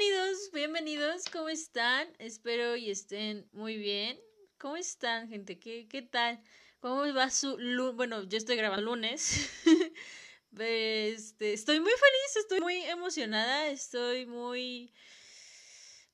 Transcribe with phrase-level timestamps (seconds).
[0.00, 2.08] Bienvenidos, bienvenidos, ¿cómo están?
[2.18, 4.18] Espero y estén muy bien.
[4.56, 5.58] ¿Cómo están, gente?
[5.58, 6.42] ¿Qué, qué tal?
[6.80, 7.58] ¿Cómo va su?
[7.96, 9.50] Bueno, yo estoy grabando lunes.
[10.58, 14.90] este, estoy muy feliz, estoy muy emocionada, estoy muy...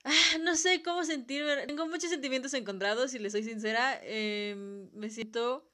[0.02, 1.68] Ah, no sé cómo sentirme.
[1.68, 4.00] Tengo muchos sentimientos encontrados, si les soy sincera.
[4.02, 5.70] Em, me siento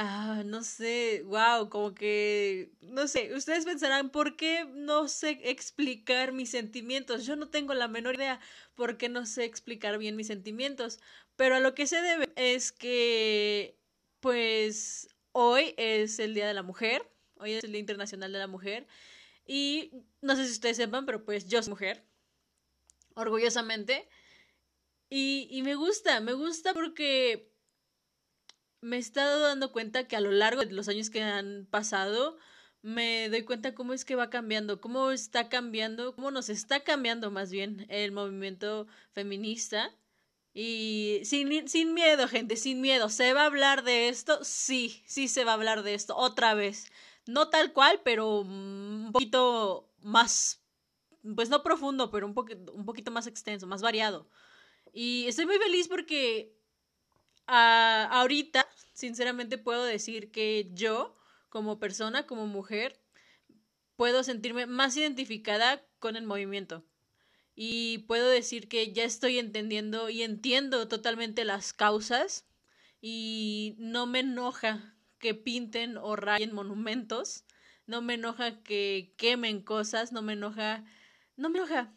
[0.00, 6.30] Ah, no sé, wow, como que, no sé, ustedes pensarán, ¿por qué no sé explicar
[6.32, 7.26] mis sentimientos?
[7.26, 8.38] Yo no tengo la menor idea
[8.76, 11.00] por qué no sé explicar bien mis sentimientos,
[11.34, 13.76] pero a lo que se debe es que,
[14.20, 17.02] pues, hoy es el Día de la Mujer,
[17.34, 18.86] hoy es el Día Internacional de la Mujer,
[19.46, 22.04] y no sé si ustedes sepan, pero pues yo soy mujer,
[23.14, 24.08] orgullosamente,
[25.10, 27.50] y, y me gusta, me gusta porque
[28.80, 32.36] me he estado dando cuenta que a lo largo de los años que han pasado,
[32.82, 37.30] me doy cuenta cómo es que va cambiando, cómo está cambiando, cómo nos está cambiando
[37.30, 39.94] más bien el movimiento feminista.
[40.54, 43.10] Y sin, sin miedo, gente, sin miedo.
[43.10, 44.42] ¿Se va a hablar de esto?
[44.42, 46.90] Sí, sí se va a hablar de esto otra vez.
[47.26, 50.62] No tal cual, pero un poquito más,
[51.36, 52.34] pues no profundo, pero un,
[52.72, 54.28] un poquito más extenso, más variado.
[54.92, 56.57] Y estoy muy feliz porque
[57.48, 61.16] ahorita, sinceramente puedo decir que yo,
[61.48, 63.00] como persona, como mujer,
[63.96, 66.84] puedo sentirme más identificada con el movimiento.
[67.54, 72.46] Y puedo decir que ya estoy entendiendo y entiendo totalmente las causas
[73.00, 77.44] y no me enoja que pinten o rayen monumentos,
[77.86, 80.84] no me enoja que quemen cosas, no me enoja,
[81.36, 81.94] no me enoja.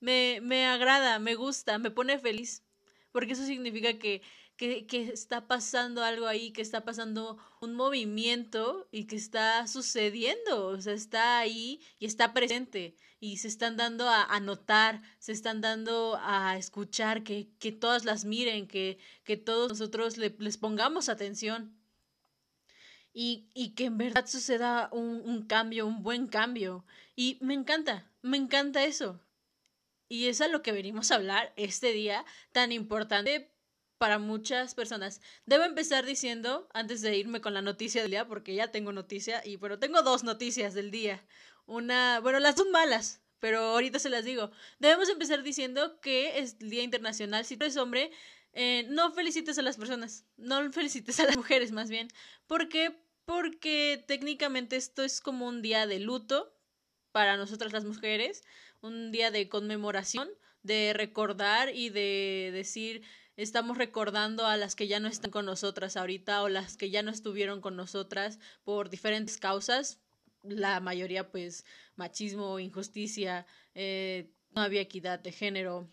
[0.00, 2.64] Me, me agrada, me gusta, me pone feliz,
[3.12, 4.22] porque eso significa que
[4.56, 10.80] que, está pasando algo ahí, que está pasando un movimiento y que está sucediendo, o
[10.80, 16.18] sea, está ahí y está presente y se están dando a, notar, se están dando
[16.22, 21.74] a escuchar, que, que todas las miren, que, que todos nosotros le, les pongamos atención.
[23.16, 26.84] Y, y, que en verdad suceda un, un, cambio, un buen cambio.
[27.14, 29.20] Y me encanta, me encanta eso.
[30.08, 33.53] Y es a lo que venimos a hablar este día tan importante
[34.04, 35.22] para muchas personas.
[35.46, 39.40] Debo empezar diciendo, antes de irme con la noticia del día, porque ya tengo noticia,
[39.46, 41.24] y bueno, tengo dos noticias del día.
[41.64, 44.50] Una, bueno, las dos malas, pero ahorita se las digo.
[44.78, 47.46] Debemos empezar diciendo que es el Día Internacional.
[47.46, 48.10] Si tú eres hombre,
[48.52, 52.08] eh, no felicites a las personas, no felicites a las mujeres más bien.
[52.46, 52.94] ¿Por qué?
[53.24, 56.54] Porque técnicamente esto es como un día de luto
[57.10, 58.42] para nosotras las mujeres,
[58.82, 60.28] un día de conmemoración,
[60.62, 63.02] de recordar y de decir
[63.36, 67.02] estamos recordando a las que ya no están con nosotras ahorita o las que ya
[67.02, 69.98] no estuvieron con nosotras por diferentes causas,
[70.42, 71.64] la mayoría pues
[71.96, 75.88] machismo, injusticia, eh, no había equidad de género.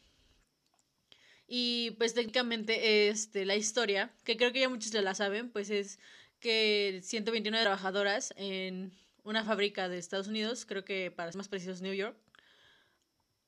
[1.47, 5.69] Y pues técnicamente este, la historia, que creo que ya muchos ya la saben, pues
[5.69, 5.99] es
[6.39, 8.93] que 129 trabajadoras en
[9.23, 12.17] una fábrica de Estados Unidos, creo que para ser más precisos New York,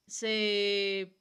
[0.08, 1.16] se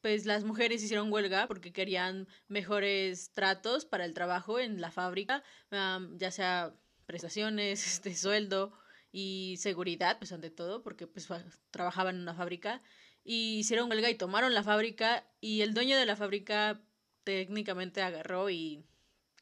[0.00, 5.42] pues las mujeres hicieron huelga porque querían mejores tratos para el trabajo en la fábrica,
[5.70, 6.74] ya sea
[7.06, 8.72] prestaciones, este sueldo
[9.12, 11.28] y seguridad, pues ante todo, porque pues
[11.70, 12.82] trabajaban en una fábrica
[13.24, 16.80] y hicieron huelga y tomaron la fábrica y el dueño de la fábrica
[17.24, 18.84] técnicamente agarró y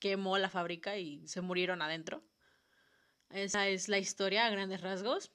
[0.00, 2.22] quemó la fábrica y se murieron adentro.
[3.30, 5.33] Esa es la historia a grandes rasgos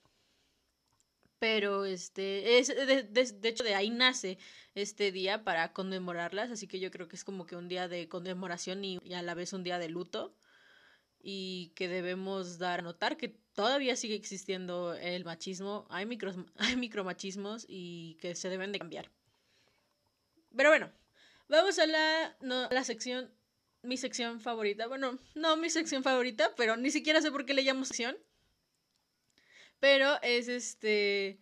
[1.39, 4.37] pero este es de, de, hecho de ahí nace
[4.75, 8.07] este día para conmemorarlas así que yo creo que es como que un día de
[8.09, 10.35] conmemoración y, a la vez un día de luto
[11.21, 16.75] y que debemos dar a notar que todavía sigue existiendo el machismo hay micros hay
[16.75, 19.09] micromachismos y que se deben de cambiar.
[20.55, 20.91] Pero bueno
[21.47, 23.31] vamos a la la sección
[23.81, 27.63] mi sección favorita bueno no mi sección favorita pero ni siquiera sé por qué le
[27.63, 28.17] llamo sección
[29.79, 31.39] pero es este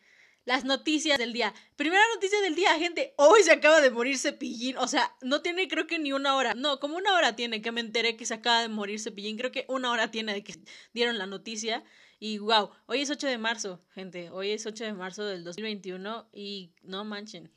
[0.47, 1.53] las noticias del día.
[1.75, 3.13] Primera noticia del día, gente.
[3.17, 4.77] Hoy se acaba de morir Cepillín.
[4.77, 6.53] O sea, no tiene creo que ni una hora.
[6.53, 9.37] No, como una hora tiene que me enteré que se acaba de morir Cepillín.
[9.37, 10.53] Creo que una hora tiene de que
[10.93, 11.83] dieron la noticia.
[12.17, 14.29] Y wow, hoy es 8 de marzo, gente.
[14.29, 17.53] Hoy es 8 de marzo del 2021 y no manchen.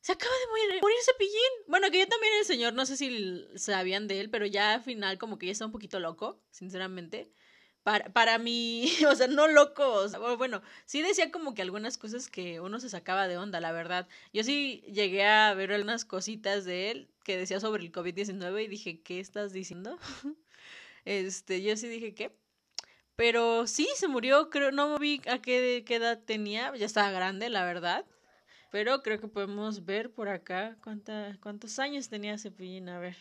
[0.00, 1.52] Se acaba de morir, morir Cepillín.
[1.68, 4.82] Bueno, que yo también el señor, no sé si sabían de él, pero ya al
[4.82, 7.32] final como que ya está un poquito loco, sinceramente
[7.86, 10.18] para, para mí, o sea, no locos.
[10.38, 14.08] bueno, sí decía como que algunas cosas que uno se sacaba de onda, la verdad.
[14.32, 18.66] Yo sí llegué a ver algunas cositas de él que decía sobre el COVID-19 y
[18.66, 20.00] dije, ¿qué estás diciendo?
[21.04, 22.36] este, yo sí dije, ¿qué?
[23.14, 27.50] Pero sí, se murió, creo, no vi a qué, qué edad tenía, ya estaba grande,
[27.50, 28.04] la verdad.
[28.72, 33.16] Pero creo que podemos ver por acá cuánta, cuántos años tenía Cepillín, a ver.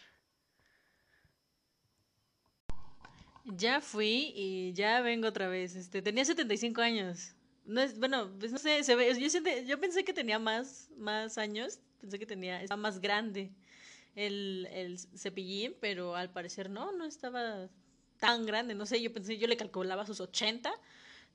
[3.46, 5.76] Ya fui y ya vengo otra vez.
[5.76, 7.36] Este, tenía 75 años.
[7.66, 9.28] No es, bueno, pues no sé, se ve, yo,
[9.66, 13.52] yo pensé que tenía más, más años, pensé que tenía, estaba más grande
[14.16, 17.70] el, el cepillín, pero al parecer no, no estaba
[18.20, 20.72] tan grande, no sé, yo pensé, yo le calculaba sus 80,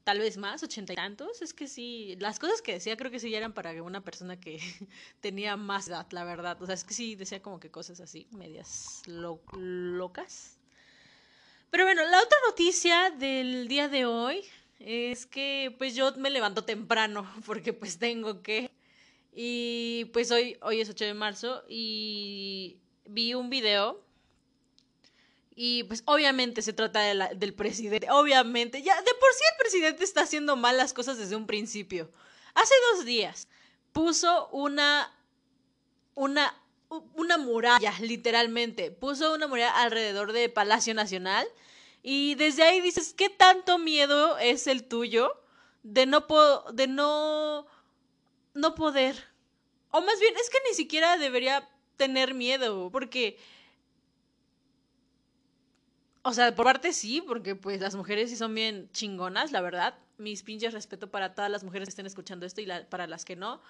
[0.04, 3.20] tal vez más, ochenta y tantos, es que sí, las cosas que decía creo que
[3.20, 4.58] sí eran para una persona que
[5.20, 8.28] tenía más edad, la verdad, o sea, es que sí decía como que cosas así,
[8.30, 10.59] medias locas.
[11.70, 14.44] Pero bueno, la otra noticia del día de hoy
[14.80, 18.70] es que pues yo me levanto temprano porque pues tengo que
[19.32, 24.02] y pues hoy hoy es 8 de marzo y vi un video
[25.54, 30.04] y pues obviamente se trata de del presidente, obviamente, ya de por sí el presidente
[30.04, 32.10] está haciendo mal las cosas desde un principio.
[32.54, 33.46] Hace dos días
[33.92, 35.14] puso una
[36.14, 36.59] una
[37.14, 41.46] una muralla, literalmente, puso una muralla alrededor de Palacio Nacional
[42.02, 45.32] y desde ahí dices, ¿qué tanto miedo es el tuyo
[45.82, 46.26] de no,
[46.72, 47.66] de no,
[48.54, 49.24] no poder?
[49.90, 53.38] O más bien, es que ni siquiera debería tener miedo, porque...
[56.22, 59.98] O sea, por parte sí, porque pues las mujeres sí son bien chingonas, la verdad.
[60.18, 63.36] Mis pinches respeto para todas las mujeres que estén escuchando esto y para las que
[63.36, 63.62] no.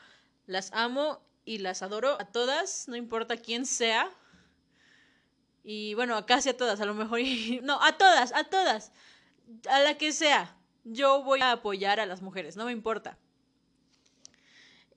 [0.46, 4.10] Las amo y las adoro a todas, no importa quién sea.
[5.62, 7.20] Y bueno, casi a todas, a lo mejor.
[7.62, 8.92] no, a todas, a todas.
[9.68, 10.56] A la que sea.
[10.84, 13.18] Yo voy a apoyar a las mujeres, no me importa.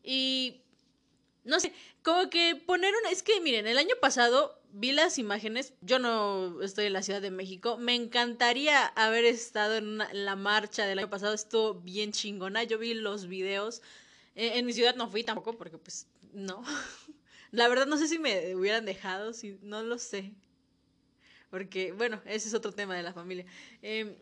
[0.04, 0.62] Y
[1.44, 1.74] no sé,
[2.04, 3.10] como que poner una...
[3.10, 7.22] Es que miren, el año pasado vi las imágenes, yo no estoy en la Ciudad
[7.22, 12.64] de México, me encantaría haber estado en, la marcha del año pasado, estuvo bien chingona,
[12.64, 13.82] yo vi los videos,
[14.36, 16.64] en, en mi ciudad no fui tampoco porque pues no,
[17.52, 20.34] la verdad no sé si me hubieran dejado, si, no lo sé,
[21.50, 23.46] porque, bueno, ese es otro tema de la familia.
[23.84, 24.16] Em,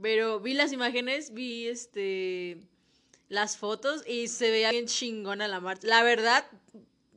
[0.00, 2.58] pero vi las imágenes, vi este
[3.28, 5.86] las fotos y se veía bien chingona la marcha.
[5.86, 6.44] La verdad,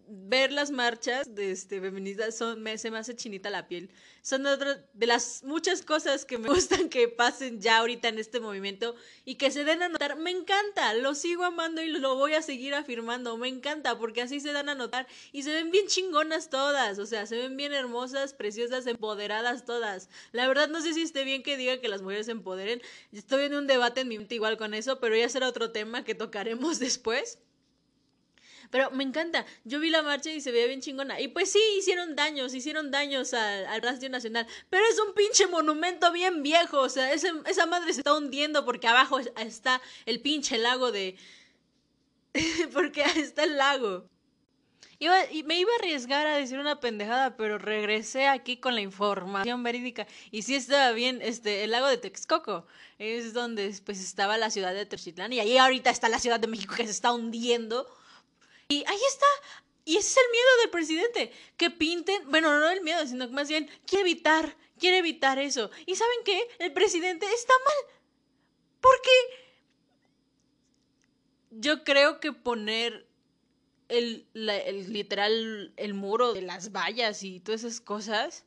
[0.07, 3.89] ver las marchas de este feministas son me, se me hace chinita la piel.
[4.21, 8.39] Son otra de las muchas cosas que me gustan que pasen ya ahorita en este
[8.39, 10.17] movimiento y que se den a notar.
[10.17, 13.37] Me encanta, lo sigo amando y lo voy a seguir afirmando.
[13.37, 17.05] Me encanta porque así se dan a notar y se ven bien chingonas todas, o
[17.05, 20.09] sea, se ven bien hermosas, preciosas, empoderadas todas.
[20.31, 22.81] La verdad no sé si esté bien que diga que las mujeres se empoderen.
[23.11, 26.03] Estoy en un debate en mi mente igual con eso, pero ya será otro tema
[26.03, 27.39] que tocaremos después.
[28.71, 29.45] Pero me encanta.
[29.63, 31.19] Yo vi la marcha y se veía bien chingona.
[31.19, 34.47] Y pues sí, hicieron daños, hicieron daños al, al Nacional.
[34.69, 36.79] Pero es un pinche monumento bien viejo.
[36.79, 41.15] O sea, esa madre se está hundiendo porque abajo está el pinche lago de...
[42.73, 44.09] porque está el lago.
[44.99, 48.81] Iba, y me iba a arriesgar a decir una pendejada, pero regresé aquí con la
[48.81, 50.07] información verídica.
[50.31, 52.65] Y sí estaba bien, este, el lago de Texcoco.
[52.97, 55.33] Es donde pues estaba la ciudad de Terchitlán.
[55.33, 57.87] Y ahí ahorita está la Ciudad de México que se está hundiendo.
[58.67, 59.25] Y ahí está.
[59.85, 61.31] Y ese es el miedo del presidente.
[61.57, 65.69] Que pinten, bueno, no el miedo, sino que más bien quiere evitar, quiere evitar eso.
[65.85, 66.47] ¿Y saben qué?
[66.59, 67.95] El presidente está mal.
[68.81, 69.11] Porque
[71.51, 73.07] yo creo que poner
[73.87, 78.45] el, el literal, el muro de las vallas y todas esas cosas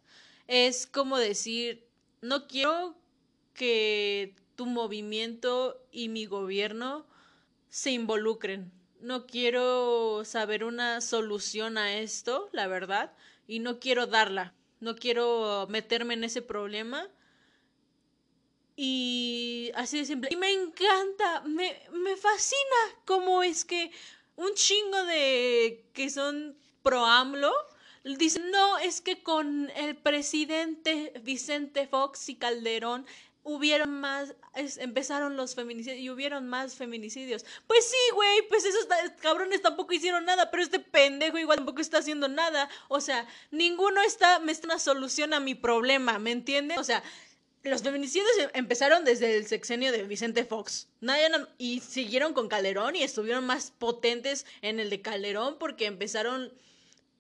[0.49, 1.87] es como decir,
[2.21, 2.97] no quiero
[3.55, 7.07] que tu movimiento y mi gobierno
[7.69, 13.13] se involucren no quiero saber una solución a esto, la verdad,
[13.47, 17.09] y no quiero darla, no quiero meterme en ese problema.
[18.77, 20.29] Y así de simple.
[20.33, 23.91] Y me encanta, me, me fascina cómo es que
[24.37, 27.53] un chingo de que son pro AMLO
[28.05, 33.05] dicen, no, es que con el presidente Vicente Fox y Calderón
[33.49, 37.47] hubieron más, empezaron los feminicidios y hubieron más feminicidios.
[37.67, 38.87] Pues sí, güey, pues esos
[39.21, 42.69] cabrones tampoco hicieron nada, pero este pendejo igual tampoco está haciendo nada.
[42.89, 46.77] O sea, ninguno está, me está una solución a mi problema, ¿me entiendes?
[46.77, 47.03] O sea,
[47.63, 50.89] los feminicidios em, empezaron desde el sexenio de Vicente Fox.
[51.57, 56.53] Y siguieron con Calderón y estuvieron más potentes en el de Calderón porque empezaron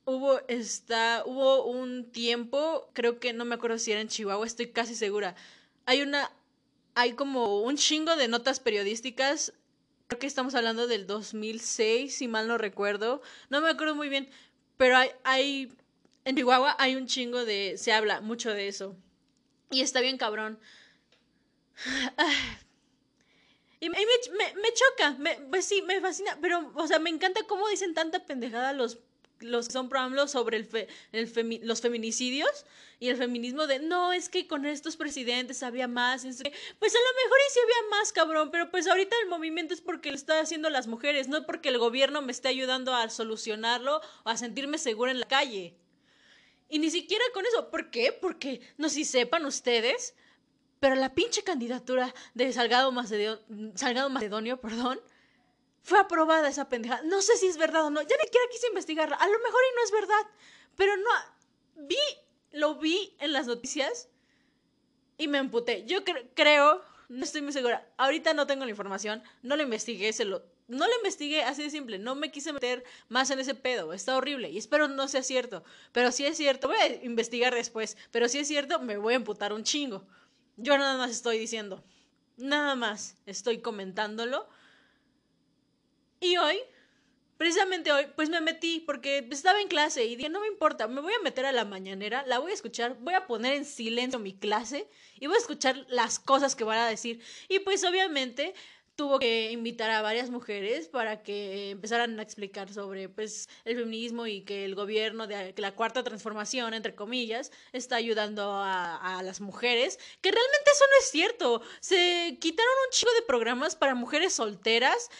[0.04, 4.68] hubo esta hubo un tiempo, creo que no me acuerdo si era en Chihuahua, estoy
[4.68, 5.35] casi segura,
[5.88, 6.30] hay una,
[6.95, 9.54] hay como un chingo de notas periodísticas,
[10.07, 14.28] creo que estamos hablando del 2006, si mal no recuerdo, no me acuerdo muy bien,
[14.76, 15.73] pero hay, hay,
[16.26, 18.97] en Chihuahua hay un chingo de, se habla mucho de eso,
[19.71, 20.61] y está bien cabrón.
[23.80, 27.68] Y me, me, choca, me, pues sí, me fascina, pero, o sea, me encanta cómo
[27.68, 28.99] dicen tanta pendejada los
[29.40, 32.64] los que son pro sobre el, el los feminicidios
[33.00, 36.23] y el feminismo de no, es que con estos presidentes había más.
[36.23, 39.80] Pues a lo mejor y sí había más, cabrón, pero pues ahorita el movimiento es
[39.80, 44.00] porque lo están haciendo las mujeres, no porque el gobierno me esté ayudando a solucionarlo
[44.25, 45.76] o a sentirme segura en la calle.
[46.68, 47.71] Y ni siquiera con eso.
[47.71, 48.12] ¿Por qué?
[48.12, 50.14] Porque no si sepan ustedes,
[50.80, 53.40] pero la pinche candidatura de Salgado Macedonio,
[53.75, 55.00] Salgado Macedonio, perdón,
[55.88, 57.00] fue aprobada esa pendeja.
[57.04, 58.02] No sé si es verdad o no.
[58.02, 59.16] Ya ni siquiera quise investigarla.
[59.16, 60.30] A lo mejor y no es verdad.
[60.76, 61.87] Pero no.
[61.87, 61.97] Vi,
[62.52, 64.11] lo vi en las noticias
[65.16, 65.87] y me emputé.
[65.87, 66.04] Yo
[66.35, 67.90] creo, no estoy muy segura.
[67.97, 69.23] Ahorita no tengo la información.
[69.42, 70.45] No lo investigué, se lo.
[70.66, 71.99] No lo investigué así de simple.
[71.99, 73.95] No me quise meter más en ese pedo.
[73.95, 74.50] Está horrible.
[74.50, 75.64] Y espero no sea cierto.
[75.92, 77.97] Pero si es cierto, voy a investigar después.
[78.11, 80.07] Pero si es cierto, me voy a emputar un chingo.
[80.59, 81.83] Yo nada más estoy diciendo,
[82.37, 84.47] nada más estoy comentándolo.
[86.20, 86.58] Y hoy,
[87.37, 91.00] precisamente hoy, pues me metí porque estaba en clase y dije, no me importa, me
[91.00, 94.18] voy a meter a la mañanera, la voy a escuchar, voy a poner en silencio
[94.18, 94.88] mi clase
[95.20, 97.20] y voy a escuchar las cosas que van a decir.
[97.48, 98.54] Y pues obviamente
[98.98, 104.26] tuvo que invitar a varias mujeres para que empezaran a explicar sobre pues el feminismo
[104.26, 109.40] y que el gobierno de la cuarta transformación entre comillas está ayudando a, a, las
[109.40, 114.32] mujeres que realmente eso no es cierto se quitaron un chico de programas para mujeres
[114.32, 115.10] solteras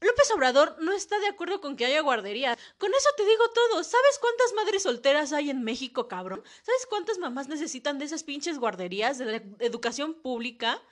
[0.00, 2.58] López Obrador no está de acuerdo con que haya guarderías.
[2.78, 3.82] Con eso te digo todo.
[3.82, 6.42] ¿Sabes cuántas madres solteras hay en México, cabrón?
[6.62, 10.82] ¿Sabes cuántas mamás necesitan de esas pinches guarderías de la educación pública?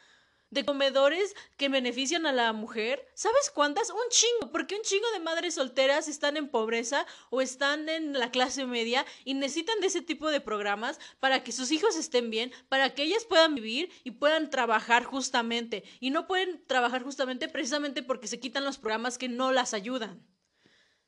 [0.55, 3.07] De comedores que benefician a la mujer.
[3.15, 3.91] ¿Sabes cuántas?
[3.91, 8.31] Un chingo, porque un chingo de madres solteras están en pobreza o están en la
[8.31, 12.53] clase media y necesitan de ese tipo de programas para que sus hijos estén bien,
[12.69, 15.83] para que ellas puedan vivir y puedan trabajar justamente.
[15.99, 20.25] Y no pueden trabajar justamente precisamente porque se quitan los programas que no las ayudan.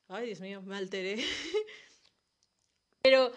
[0.09, 1.25] Ay, Dios mío, me alteré.
[3.03, 3.33] Pero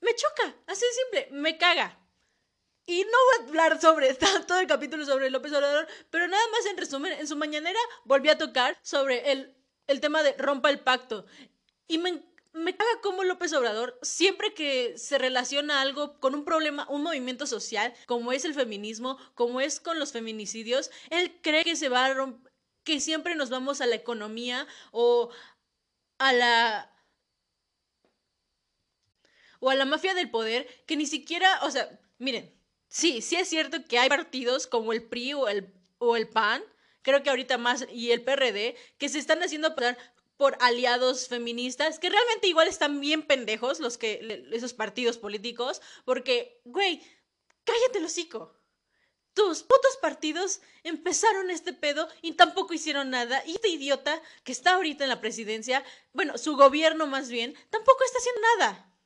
[0.00, 2.03] me choca, así de simple, me caga.
[2.86, 4.14] Y no voy a hablar sobre
[4.46, 8.28] todo el capítulo sobre López Obrador, pero nada más en resumen, en su mañanera volví
[8.28, 11.26] a tocar sobre el, el tema de rompa el pacto.
[11.88, 12.22] Y me,
[12.52, 17.46] me caga cómo López Obrador, siempre que se relaciona algo con un problema, un movimiento
[17.46, 22.04] social, como es el feminismo, como es con los feminicidios, él cree que se va
[22.04, 22.52] a romper,
[22.84, 25.30] que siempre nos vamos a la economía o
[26.18, 26.90] a la
[29.60, 32.53] o a la mafia del poder que ni siquiera, o sea, miren,
[32.94, 36.62] sí, sí es cierto que hay partidos como el PRI o el, o el PAN,
[37.02, 39.98] creo que ahorita más, y el PRD, que se están haciendo pasar
[40.36, 46.60] por aliados feministas, que realmente igual están bien pendejos los que, esos partidos políticos, porque,
[46.64, 47.02] güey,
[47.64, 48.56] cállate el hocico.
[49.32, 53.42] Tus putos partidos empezaron este pedo y tampoco hicieron nada.
[53.44, 58.04] Y este idiota que está ahorita en la presidencia, bueno, su gobierno más bien, tampoco
[58.04, 58.96] está haciendo nada.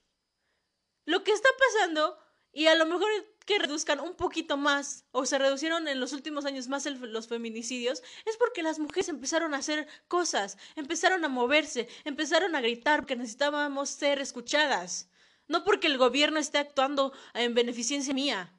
[1.07, 2.19] Lo que está pasando,
[2.53, 3.09] y a lo mejor
[3.49, 8.03] que reduzcan un poquito más o se reducieron en los últimos años más los feminicidios
[8.27, 13.17] es porque las mujeres empezaron a hacer cosas, empezaron a moverse, empezaron a gritar porque
[13.17, 15.09] necesitábamos ser escuchadas.
[15.47, 18.53] No porque el gobierno esté actuando en beneficencia mía.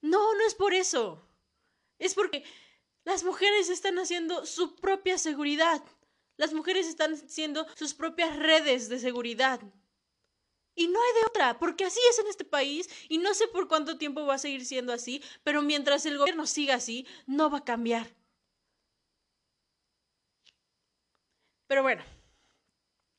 [0.00, 1.28] No, no es por eso.
[1.98, 2.42] Es porque
[3.04, 5.82] las mujeres están haciendo su propia seguridad.
[6.38, 9.60] Las mujeres están haciendo sus propias redes de seguridad.
[10.74, 13.68] Y no hay de otra, porque así es en este país y no sé por
[13.68, 17.58] cuánto tiempo va a seguir siendo así, pero mientras el gobierno siga así, no va
[17.58, 18.08] a cambiar.
[21.66, 22.02] Pero bueno,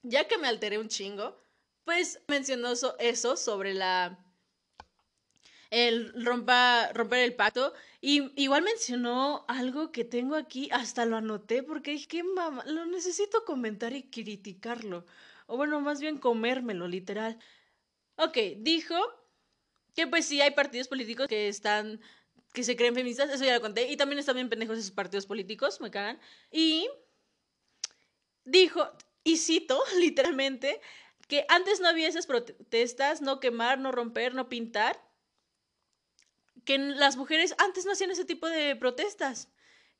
[0.03, 1.37] ya que me alteré un chingo,
[1.83, 4.24] pues mencionó eso sobre la
[5.75, 7.73] el rompa, romper el pacto.
[8.01, 12.85] Y igual mencionó algo que tengo aquí, hasta lo anoté porque dije, que mamá, lo
[12.85, 15.05] necesito comentar y criticarlo
[15.47, 17.37] o bueno, más bien comérmelo, literal.
[18.17, 18.95] Ok, dijo
[19.95, 22.01] que pues sí hay partidos políticos que están,
[22.53, 25.25] que se creen feministas, eso ya lo conté, y también están bien pendejos esos partidos
[25.25, 26.19] políticos, me cagan.
[26.51, 26.89] Y
[28.43, 28.91] dijo,
[29.23, 30.81] y cito literalmente,
[31.27, 35.01] que antes no había esas protestas, no quemar, no romper, no pintar,
[36.65, 39.49] que las mujeres antes no hacían ese tipo de protestas,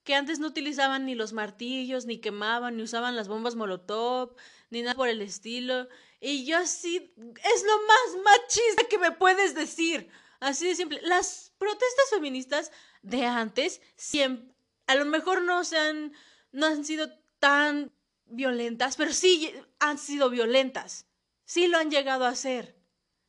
[0.04, 4.36] que antes no utilizaban ni los martillos, ni quemaban, ni usaban las bombas molotov,
[4.70, 5.88] ni nada por el estilo.
[6.20, 10.10] Y yo así, es lo más machista que me puedes decir.
[10.40, 11.00] Así de simple.
[11.02, 14.54] Las protestas feministas de antes, siempre,
[14.88, 16.14] a lo mejor no se han,
[16.52, 17.92] no han sido tan
[18.26, 21.08] violentas, pero sí han sido violentas.
[21.46, 22.76] Sí lo han llegado a hacer.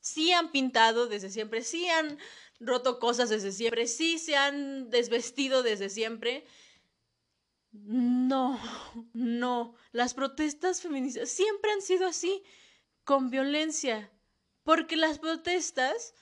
[0.01, 2.19] sí han pintado desde siempre, sí han
[2.61, 6.45] roto cosas desde siempre, sí se han desvestido desde siempre.
[7.73, 8.59] No,
[9.13, 12.43] no, las protestas feministas siempre han sido así,
[13.05, 14.11] con violencia,
[14.65, 16.15] porque las protestas,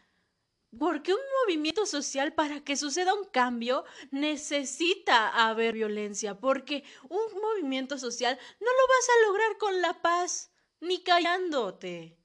[0.78, 7.96] porque un movimiento social para que suceda un cambio necesita haber violencia, porque un movimiento
[7.98, 10.50] social no lo vas a lograr con la paz,
[10.80, 12.18] ni callándote.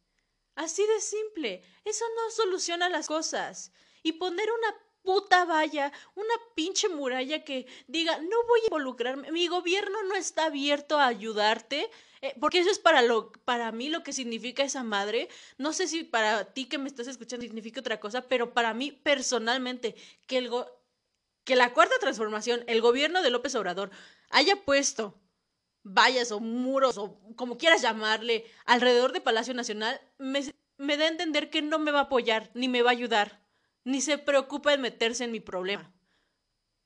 [0.56, 3.72] Así de simple, eso no soluciona las cosas.
[4.04, 9.48] Y poner una puta valla, una pinche muralla que diga, no voy a involucrarme, mi
[9.48, 11.90] gobierno no está abierto a ayudarte,
[12.22, 15.30] eh, porque eso es para, lo, para mí lo que significa esa madre.
[15.58, 18.92] No sé si para ti que me estás escuchando significa otra cosa, pero para mí
[18.92, 19.96] personalmente,
[20.28, 20.52] que, el
[21.44, 23.92] que la cuarta transformación, el gobierno de López Obrador,
[24.30, 25.16] haya puesto
[25.84, 31.08] vallas o muros o como quieras llamarle alrededor de Palacio Nacional, me, me da a
[31.08, 33.49] entender que no me va a apoyar ni me va a ayudar
[33.90, 35.92] ni se preocupa en meterse en mi problema.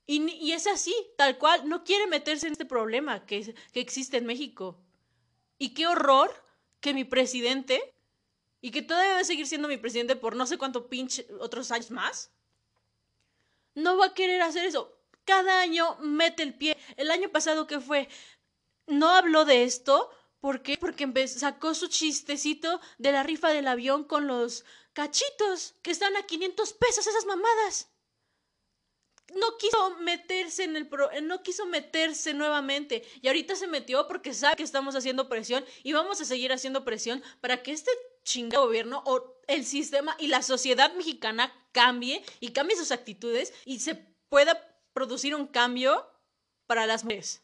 [0.05, 4.17] Y, y, es así, tal cual, no quiere meterse en este problema que, que existe
[4.17, 4.79] en México.
[5.57, 6.31] Y qué horror
[6.79, 7.93] que mi presidente,
[8.61, 11.71] y que todavía va a seguir siendo mi presidente por no sé cuánto pinche otros
[11.71, 12.31] años más,
[13.75, 14.97] no va a querer hacer eso.
[15.25, 16.77] Cada año mete el pie.
[16.95, 18.07] El año pasado que fue,
[18.87, 20.09] no habló de esto.
[20.39, 20.77] ¿Por qué?
[20.77, 26.23] Porque sacó su chistecito de la rifa del avión con los cachitos que están a
[26.23, 27.89] 500 pesos esas mamadas.
[29.35, 34.33] No quiso meterse en el pro, no quiso meterse nuevamente y ahorita se metió porque
[34.33, 37.91] sabe que estamos haciendo presión y vamos a seguir haciendo presión para que este
[38.23, 43.79] chingado gobierno o el sistema y la sociedad mexicana cambie y cambie sus actitudes y
[43.79, 43.95] se
[44.29, 44.61] pueda
[44.93, 46.07] producir un cambio
[46.67, 47.41] para las mujeres.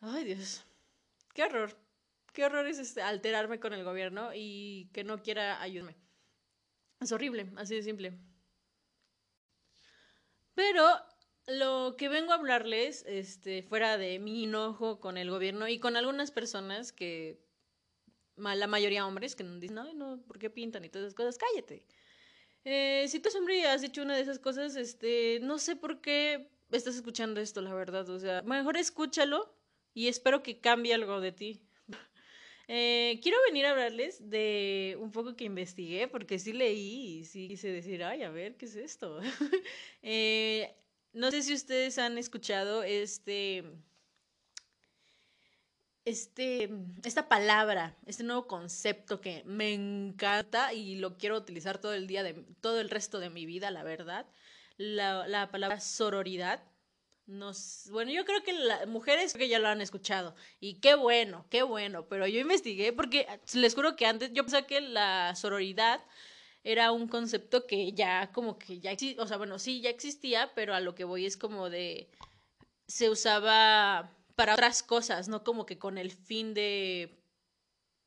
[0.00, 0.64] Ay, Dios.
[1.34, 1.81] Qué horror
[2.32, 5.96] qué horror es este, alterarme con el gobierno y que no quiera ayudarme.
[7.00, 8.18] Es horrible, así de simple.
[10.54, 10.86] Pero
[11.46, 15.96] lo que vengo a hablarles, este, fuera de mi enojo con el gobierno y con
[15.96, 17.40] algunas personas que,
[18.36, 21.38] la mayoría hombres, que dicen, no, no, ¿por qué pintan y todas esas cosas?
[21.38, 21.84] Cállate.
[22.64, 26.50] Eh, si tú hombre has hecho una de esas cosas, este, no sé por qué
[26.70, 28.08] estás escuchando esto, la verdad.
[28.08, 29.54] O sea, mejor escúchalo
[29.94, 31.62] y espero que cambie algo de ti.
[32.68, 37.48] Eh, quiero venir a hablarles de un poco que investigué, porque sí leí y sí
[37.48, 39.20] quise decir, ay, a ver, ¿qué es esto?
[40.04, 40.74] Eh,
[41.12, 43.62] no sé si ustedes han escuchado este,
[46.04, 46.70] este,
[47.04, 52.24] esta palabra, este nuevo concepto que me encanta y lo quiero utilizar todo el día,
[52.24, 54.26] de, todo el resto de mi vida, la verdad.
[54.76, 56.64] La, la palabra sororidad
[57.26, 60.34] bueno, yo creo que las mujeres que ya lo han escuchado.
[60.60, 62.06] Y qué bueno, qué bueno.
[62.08, 66.04] Pero yo investigué porque les juro que antes yo pensaba que la sororidad
[66.64, 70.52] era un concepto que ya como que ya existía, o sea, bueno, sí, ya existía,
[70.54, 72.10] pero a lo que voy es como de,
[72.86, 77.18] se usaba para otras cosas, no como que con el fin de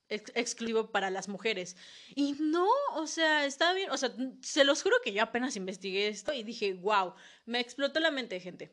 [0.10, 1.76] exclusivo para las mujeres.
[2.16, 6.08] Y no, o sea, está bien, o sea, se los juro que yo apenas investigué
[6.08, 8.72] esto y dije, wow, me explotó la mente, gente.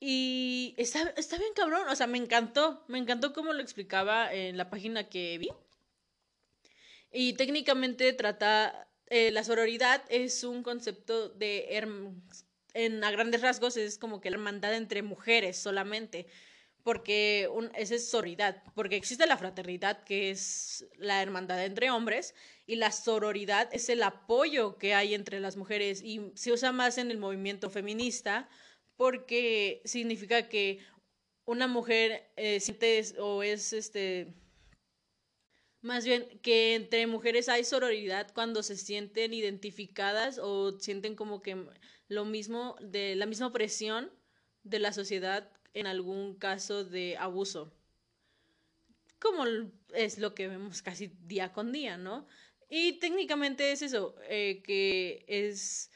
[0.00, 4.56] Y está, está bien cabrón, o sea, me encantó, me encantó cómo lo explicaba en
[4.56, 5.48] la página que vi.
[7.10, 11.76] Y técnicamente trata, eh, la sororidad es un concepto de,
[12.74, 16.26] en a grandes rasgos es como que la hermandad entre mujeres solamente,
[16.84, 22.34] porque un, esa es sororidad, porque existe la fraternidad que es la hermandad entre hombres
[22.66, 26.98] y la sororidad es el apoyo que hay entre las mujeres y se usa más
[26.98, 28.48] en el movimiento feminista
[28.98, 30.80] porque significa que
[31.44, 34.34] una mujer eh, siente o es este
[35.80, 41.64] más bien que entre mujeres hay sororidad cuando se sienten identificadas o sienten como que
[42.08, 44.10] lo mismo de la misma presión
[44.64, 47.72] de la sociedad en algún caso de abuso.
[49.20, 49.44] Como
[49.94, 52.26] es lo que vemos casi día con día no
[52.68, 55.92] y técnicamente es eso eh, que es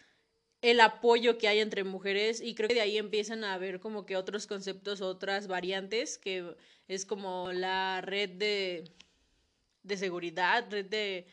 [0.63, 4.07] el apoyo que hay entre mujeres y creo que de ahí empiezan a haber como
[4.07, 6.57] que otros conceptos, otras variantes, que
[6.89, 8.93] es como la red de,
[9.83, 11.27] de seguridad, red de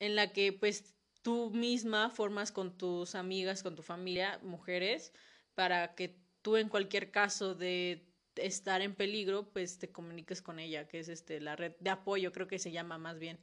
[0.00, 5.12] en la que pues tú misma formas con tus amigas, con tu familia, mujeres,
[5.54, 8.04] para que tú en cualquier caso de
[8.36, 12.32] estar en peligro, pues te comuniques con ella, que es este la red de apoyo,
[12.32, 13.38] creo que se llama más bien.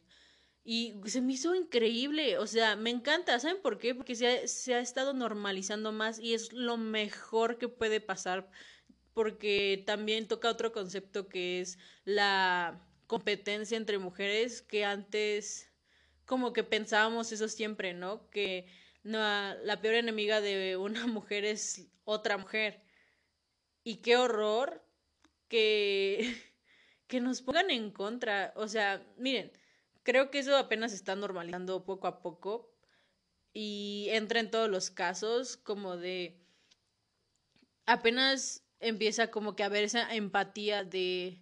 [0.64, 3.96] Y se me hizo increíble, o sea, me encanta, ¿saben por qué?
[3.96, 8.50] Porque se ha, estado normalizando más y es lo mejor que puede pasar,
[9.14, 15.72] porque también toca otro concepto que es la competencia entre mujeres que antes
[16.26, 18.30] como que pensábamos eso siempre, ¿no?
[18.30, 18.68] Que
[19.04, 22.84] la peor enemiga de una mujer es otra mujer.
[23.84, 24.86] Y qué horror
[25.48, 26.36] que,
[27.08, 28.54] que nos pongan en contra.
[28.56, 29.52] O sea, miren,
[30.04, 32.74] creo que eso apenas está normalizando poco a poco
[33.54, 36.40] y entra en todos los casos como de
[37.86, 41.42] apenas empieza como que a haber esa empatía de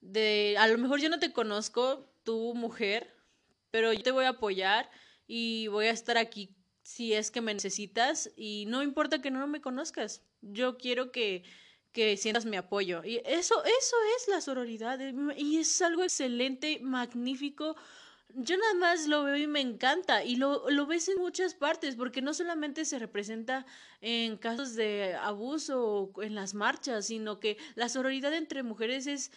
[0.00, 3.14] de a lo mejor yo no te conozco, tu mujer,
[3.70, 4.90] pero yo te voy a apoyar
[5.26, 9.46] y voy a estar aquí si es que me necesitas y no importa que no
[9.46, 10.22] me conozcas.
[10.40, 11.44] Yo quiero que
[11.92, 13.02] que sientas mi apoyo.
[13.04, 15.00] Y eso, eso es la sororidad.
[15.00, 17.76] Eh, y es algo excelente, magnífico.
[18.34, 20.24] Yo nada más lo veo y me encanta.
[20.24, 23.66] Y lo, lo ves en muchas partes, porque no solamente se representa
[24.00, 29.32] en casos de abuso o en las marchas, sino que la sororidad entre mujeres es.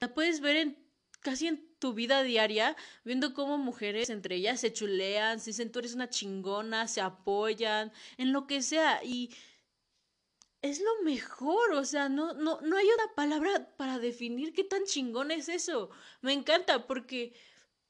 [0.00, 4.72] la puedes ver en casi en tu vida diaria, viendo cómo mujeres entre ellas se
[4.72, 9.02] chulean, se dicen tú eres una chingona, se apoyan, en lo que sea.
[9.04, 9.30] Y
[10.62, 14.84] es lo mejor, o sea, no, no, no hay una palabra para definir qué tan
[14.84, 15.90] chingón es eso.
[16.22, 17.34] Me encanta porque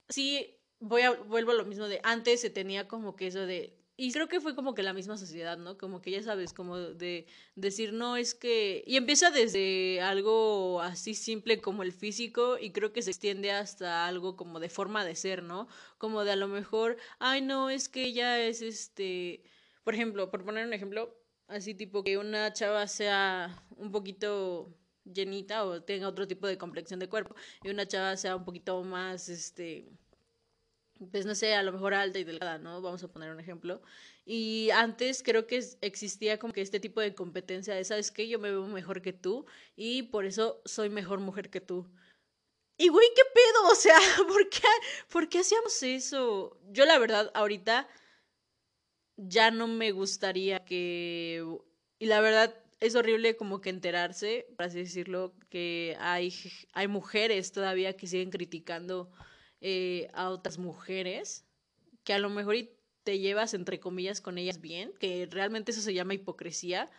[0.08, 3.80] sí, voy a, vuelvo a lo mismo de antes se tenía como que eso de
[4.02, 5.76] y creo que fue como que la misma sociedad, ¿no?
[5.76, 8.82] Como que ya sabes, como de decir, no, es que...
[8.86, 14.06] Y empieza desde algo así simple como el físico y creo que se extiende hasta
[14.06, 15.68] algo como de forma de ser, ¿no?
[15.98, 19.42] Como de a lo mejor, ay, no, es que ella es este...
[19.84, 21.19] Por ejemplo, por poner un ejemplo,
[21.50, 27.00] así tipo que una chava sea un poquito llenita o tenga otro tipo de complexión
[27.00, 29.88] de cuerpo y una chava sea un poquito más, este
[31.10, 32.82] pues no sé, a lo mejor alta y delgada, ¿no?
[32.82, 33.80] Vamos a poner un ejemplo.
[34.26, 38.28] Y antes creo que existía como que este tipo de competencia de, ¿sabes qué?
[38.28, 41.86] Yo me veo mejor que tú y por eso soy mejor mujer que tú.
[42.76, 43.72] Y güey, ¿qué pedo?
[43.72, 44.60] O sea, ¿por qué,
[45.10, 46.58] ¿por qué hacíamos eso?
[46.70, 47.88] Yo la verdad, ahorita
[49.28, 51.44] ya no me gustaría que...
[51.98, 56.32] Y la verdad es horrible como que enterarse, por así decirlo, que hay,
[56.72, 59.10] hay mujeres todavía que siguen criticando
[59.60, 61.44] eh, a otras mujeres,
[62.04, 62.56] que a lo mejor
[63.04, 66.90] te llevas entre comillas con ellas bien, que realmente eso se llama hipocresía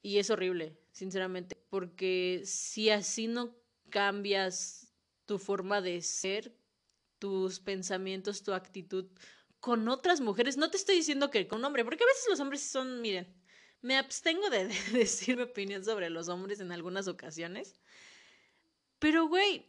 [0.00, 3.56] y es horrible, sinceramente, porque si así no
[3.90, 4.94] cambias
[5.26, 6.54] tu forma de ser,
[7.18, 9.06] tus pensamientos, tu actitud
[9.60, 12.40] con otras mujeres, no te estoy diciendo que con un hombre, porque a veces los
[12.40, 13.34] hombres son, miren,
[13.80, 17.76] me abstengo de, de decir mi opinión sobre los hombres en algunas ocasiones,
[18.98, 19.66] pero güey,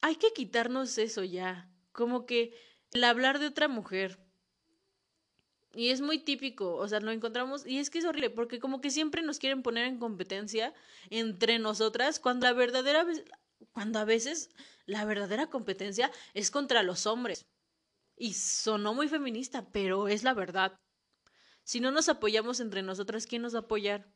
[0.00, 1.68] hay que quitarnos eso ya.
[1.92, 2.54] Como que
[2.92, 4.18] el hablar de otra mujer.
[5.74, 8.80] Y es muy típico, o sea, lo encontramos, y es que es horrible, porque como
[8.80, 10.72] que siempre nos quieren poner en competencia
[11.10, 13.06] entre nosotras, cuando la verdadera,
[13.72, 14.50] cuando a veces
[14.86, 17.44] la verdadera competencia es contra los hombres.
[18.16, 20.78] Y sonó muy feminista, pero es la verdad.
[21.64, 24.06] Si no nos apoyamos entre nosotras, ¿quién nos va a apoyar?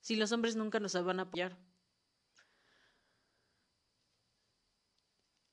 [0.00, 1.58] Si los hombres nunca nos van a apoyar.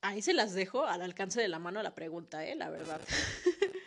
[0.08, 2.56] ahí se las dejo al alcance de la mano la pregunta, ¿eh?
[2.56, 3.00] La verdad.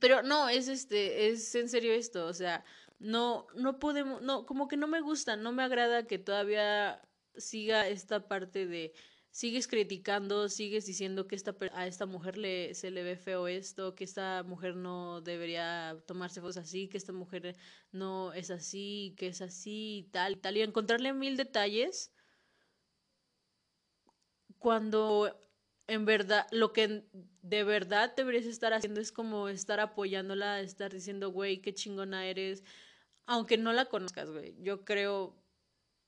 [0.00, 2.64] Pero no, es este, es en serio esto, o sea,
[2.98, 7.00] no, no podemos, no, como que no me gusta, no me agrada que todavía
[7.36, 8.92] siga esta parte de
[9.36, 13.94] sigues criticando, sigues diciendo que esta, a esta mujer le, se le ve feo esto,
[13.94, 17.54] que esta mujer no debería tomarse fotos así, que esta mujer
[17.92, 22.14] no es así, que es así y tal y tal, y encontrarle mil detalles
[24.58, 25.38] cuando
[25.86, 27.04] en verdad, lo que
[27.42, 32.64] de verdad deberías estar haciendo es como estar apoyándola, estar diciendo, güey, qué chingona eres,
[33.26, 34.56] aunque no la conozcas, güey.
[34.62, 35.36] Yo creo,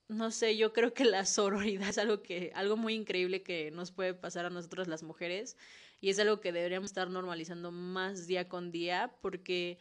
[0.09, 3.93] no sé, yo creo que la sororidad es algo que, algo muy increíble que nos
[3.93, 5.57] puede pasar a nosotros las mujeres
[6.01, 9.79] y es algo que deberíamos estar normalizando más día con día porque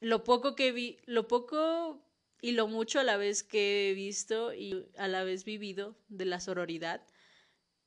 [0.00, 2.04] lo poco que vi, lo poco
[2.40, 6.24] y lo mucho a la vez que he visto y a la vez vivido de
[6.24, 7.06] la sororidad,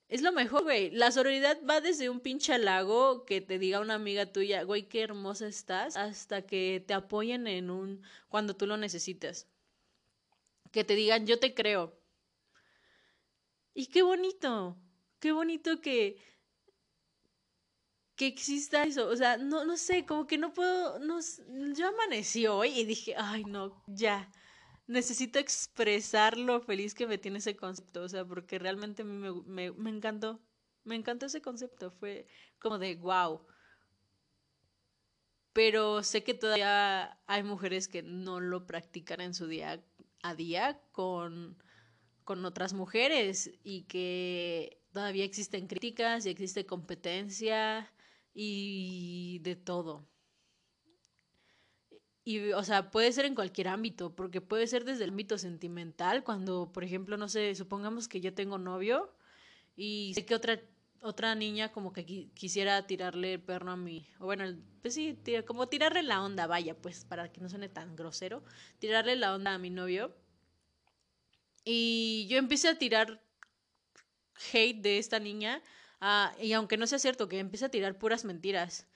[0.07, 0.91] es lo mejor, güey.
[0.91, 5.01] La sororidad va desde un pinche halago que te diga una amiga tuya, güey, qué
[5.01, 9.47] hermosa estás, hasta que te apoyen en un cuando tú lo necesitas.
[10.75, 11.97] Que te digan, yo te creo.
[13.73, 14.77] Y qué bonito,
[15.21, 16.17] qué bonito que
[18.17, 21.19] que exista eso, o sea, no no sé, como que no puedo no
[21.73, 24.29] yo amanecí hoy y dije, "Ay, no, ya."
[24.87, 29.71] necesito expresar lo feliz que me tiene ese concepto, o sea, porque realmente me, me,
[29.71, 30.41] me encantó,
[30.83, 32.27] me encantó ese concepto, fue
[32.59, 33.45] como de wow.
[35.53, 39.81] Pero sé que todavía hay mujeres que no lo practican en su día
[40.29, 41.57] a día con,
[42.23, 47.91] con otras mujeres y que todavía existen críticas y existe competencia
[48.33, 50.07] y de todo.
[52.23, 56.23] Y, o sea, puede ser en cualquier ámbito, porque puede ser desde el ámbito sentimental,
[56.23, 59.15] cuando, por ejemplo, no sé, supongamos que yo tengo novio
[59.75, 60.59] y sé que otra
[61.01, 64.45] otra niña como que quisiera tirarle el perro a mí, o bueno,
[64.81, 68.43] pues sí, como tirarle la onda, vaya, pues para que no suene tan grosero,
[68.79, 70.15] tirarle la onda a mi novio.
[71.63, 73.21] Y yo empecé a tirar
[74.53, 75.61] hate de esta niña,
[76.01, 78.87] ah, y aunque no sea cierto, que empiece a tirar puras mentiras,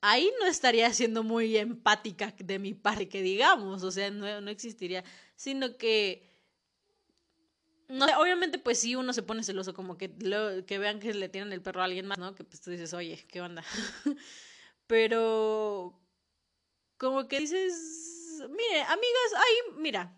[0.00, 4.50] ahí no estaría siendo muy empática de mi parte, que digamos, o sea, no, no
[4.50, 5.04] existiría,
[5.36, 6.31] sino que
[7.92, 10.10] no obviamente pues sí uno se pone celoso como que
[10.66, 12.34] que vean que le tiran el perro a alguien más, ¿no?
[12.34, 13.62] Que pues tú dices, "Oye, ¿qué onda?"
[14.86, 16.00] Pero
[16.96, 20.16] como que dices, "Mire, amigas, hay, mira,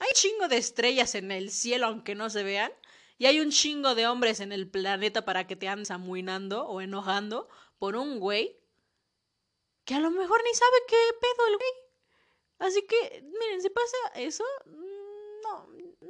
[0.00, 2.72] hay chingo de estrellas en el cielo aunque no se vean."
[3.18, 6.80] Y hay un chingo de hombres en el planeta para que te andes amuinando o
[6.80, 8.58] enojando por un güey
[9.84, 11.70] que a lo mejor ni sabe qué pedo el güey.
[12.58, 14.44] Así que, miren, si pasa eso,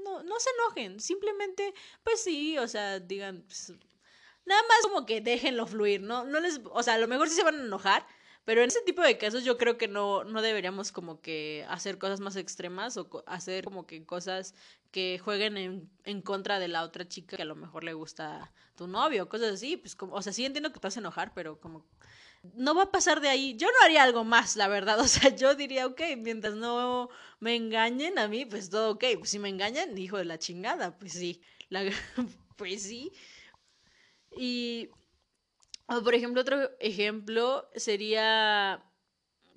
[0.04, 3.72] no, no, se enojen, simplemente, pues sí, o sea, digan, pues,
[4.44, 6.24] nada más como que déjenlo fluir, ¿no?
[6.24, 8.06] No les, o sea, a lo mejor sí se van a enojar,
[8.44, 11.98] pero en ese tipo de casos yo creo que no, no deberíamos como que hacer
[11.98, 14.54] cosas más extremas o hacer como que cosas
[14.90, 18.52] que jueguen en, en contra de la otra chica que a lo mejor le gusta
[18.76, 21.32] tu novio, cosas así, pues como, o sea, sí entiendo que te vas a enojar,
[21.34, 21.84] pero como
[22.54, 23.56] no va a pasar de ahí.
[23.56, 24.98] Yo no haría algo más, la verdad.
[25.04, 27.08] O sea, yo diría, ok, mientras no
[27.40, 29.04] me engañen a mí, pues todo ok.
[29.18, 31.40] Pues si me engañan, hijo de la chingada, pues sí.
[31.68, 31.82] La,
[32.56, 33.12] pues sí.
[34.36, 34.90] Y,
[35.86, 38.84] por ejemplo, otro ejemplo sería,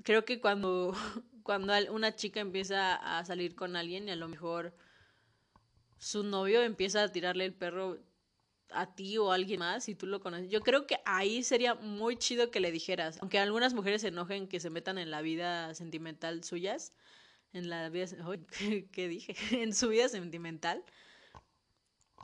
[0.03, 0.93] creo que cuando,
[1.43, 4.75] cuando una chica empieza a salir con alguien y a lo mejor
[5.97, 7.99] su novio empieza a tirarle el perro
[8.71, 10.49] a ti o a alguien más si tú lo conoces.
[10.49, 14.47] Yo creo que ahí sería muy chido que le dijeras, aunque algunas mujeres se enojen
[14.47, 16.93] que se metan en la vida sentimental suyas,
[17.53, 18.07] en la vida,
[18.91, 19.35] ¿qué, dije?
[19.63, 20.83] en su vida sentimental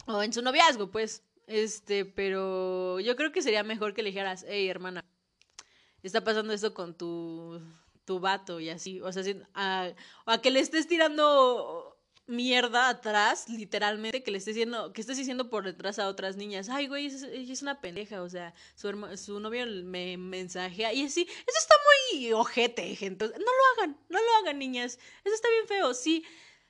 [0.06, 1.24] o en su noviazgo, pues.
[1.48, 5.04] Este, pero yo creo que sería mejor que le dijeras, hey, hermana,
[6.02, 7.62] está pasando esto con tu,
[8.06, 9.92] tu vato y así, o sea, a,
[10.26, 15.18] o a que le estés tirando mierda atrás, literalmente, que le estés diciendo, que estés
[15.18, 19.40] diciendo por detrás a otras niñas, ay, güey, es, una pendeja, o sea, su, su
[19.40, 21.76] novio me mensajea, y así, eso está
[22.12, 26.24] muy ojete, gente, no lo hagan, no lo hagan, niñas, eso está bien feo, si,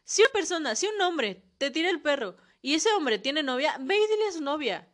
[0.04, 3.76] si una persona, si un hombre te tira el perro, y ese hombre tiene novia,
[3.82, 4.89] ve y dile a su novia,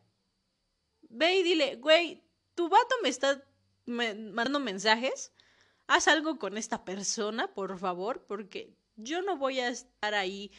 [1.03, 2.23] ve y dile, güey,
[2.55, 3.45] tu vato me está
[3.85, 5.31] mandando mensajes,
[5.85, 10.51] haz algo con esta persona, por favor, porque yo no voy a estar ahí,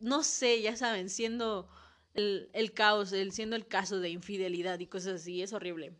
[0.00, 1.70] no sé, ya saben, siendo
[2.14, 5.96] el, caos, el, siendo el caso de infidelidad y cosas así, es horrible.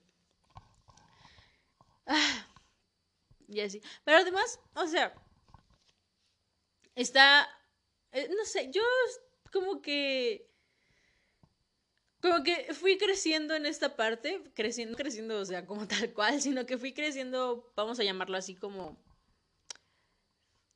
[2.07, 2.49] Ah,
[3.47, 3.81] y así.
[4.03, 5.15] Pero además, o sea,
[6.97, 7.49] está,
[8.11, 8.83] eh, no sé, yo
[9.51, 10.51] como que
[12.21, 16.67] como que fui creciendo en esta parte, creciendo, creciendo, o sea, como tal cual, sino
[16.67, 18.99] que fui creciendo, vamos a llamarlo así como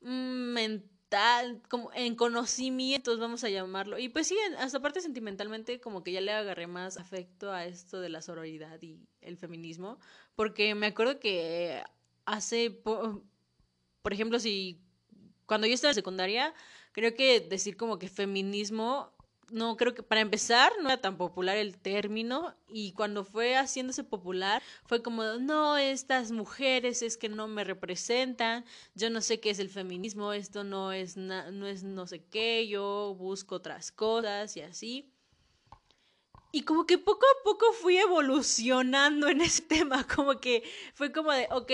[0.01, 3.97] mental, como en conocimientos, vamos a llamarlo.
[3.97, 7.99] Y pues sí, hasta parte sentimentalmente como que ya le agarré más afecto a esto
[7.99, 9.99] de la sororidad y el feminismo,
[10.35, 11.83] porque me acuerdo que
[12.25, 13.23] hace, por,
[14.11, 14.81] ejemplo, si
[15.45, 16.53] cuando yo estaba en secundaria,
[16.95, 19.11] creo que decir como que feminismo
[19.51, 24.05] no creo que para empezar no era tan popular el término y cuando fue haciéndose
[24.05, 28.63] popular fue como no estas mujeres es que no me representan
[28.95, 32.65] yo no sé qué es el feminismo esto no es no es no sé qué
[32.69, 35.11] yo busco otras cosas y así
[36.53, 41.33] y como que poco a poco fui evolucionando en ese tema como que fue como
[41.33, 41.71] de ok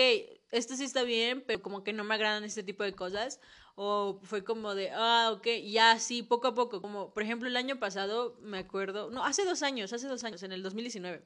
[0.50, 3.38] esto sí está bien pero como que no me agradan este tipo de cosas
[3.74, 7.56] o fue como de, ah, ok, ya sí, poco a poco, como por ejemplo el
[7.56, 11.22] año pasado, me acuerdo, no, hace dos años, hace dos años, en el 2019,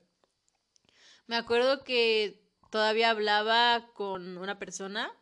[1.26, 5.12] me acuerdo que todavía hablaba con una persona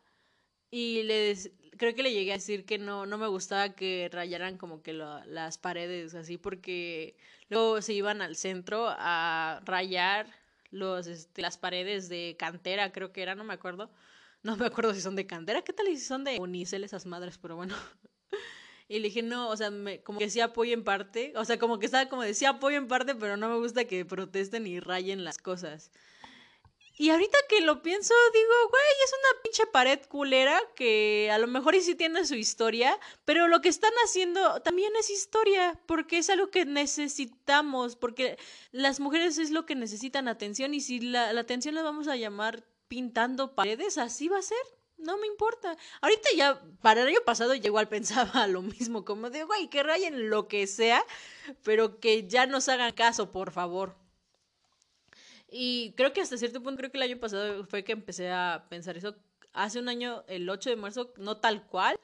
[0.71, 1.35] y le
[1.77, 4.93] creo que le llegué a decir que no, no me gustaba que rayaran como que
[4.93, 7.17] las paredes así porque
[7.49, 10.27] luego se iban al centro a rayar
[10.71, 13.89] los, este, las paredes de cantera, creo que era, no me acuerdo
[14.45, 17.37] no me acuerdo si son de cantera, ¿qué tal si son de unicel esas madres?
[17.37, 17.75] Pero bueno.
[18.87, 19.71] Y le dije, no, o sea,
[20.03, 22.77] como que sí apoyo en parte, o sea, como que estaba como de sí apoyo
[22.77, 25.89] en parte, pero no me gusta que protesten y rayen las cosas.
[26.95, 31.47] Y ahorita que lo pienso, digo, güey, es una pinche pared culera que a lo
[31.47, 36.29] mejor sí tiene su historia, pero lo que están haciendo también es historia, porque es
[36.29, 38.37] algo que necesitamos, porque
[38.71, 42.17] las mujeres es lo que necesitan atención y si la, la atención la vamos a
[42.17, 44.57] llamar pintando paredes, así va a ser.
[44.97, 45.77] No me importa.
[46.01, 49.83] Ahorita ya, para el año pasado, ya igual pensaba lo mismo, como de, güey, que
[49.83, 51.03] rayen lo que sea,
[51.63, 53.95] pero que ya nos hagan caso, por favor.
[55.49, 58.65] Y creo que hasta cierto punto, creo que el año pasado fue que empecé a
[58.69, 59.15] pensar eso.
[59.53, 61.97] Hace un año, el 8 de marzo, no tal cual,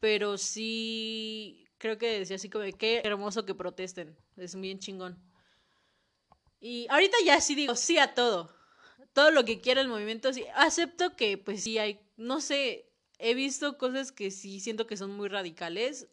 [0.00, 4.16] pero sí creo que decía así como, qué hermoso que protesten.
[4.36, 5.18] Es bien chingón.
[6.60, 8.57] Y ahorita ya sí digo sí a todo.
[9.18, 10.44] Todo lo que quiera el movimiento, sí.
[10.54, 15.10] Acepto que, pues sí hay, no sé, he visto cosas que sí siento que son
[15.10, 16.06] muy radicales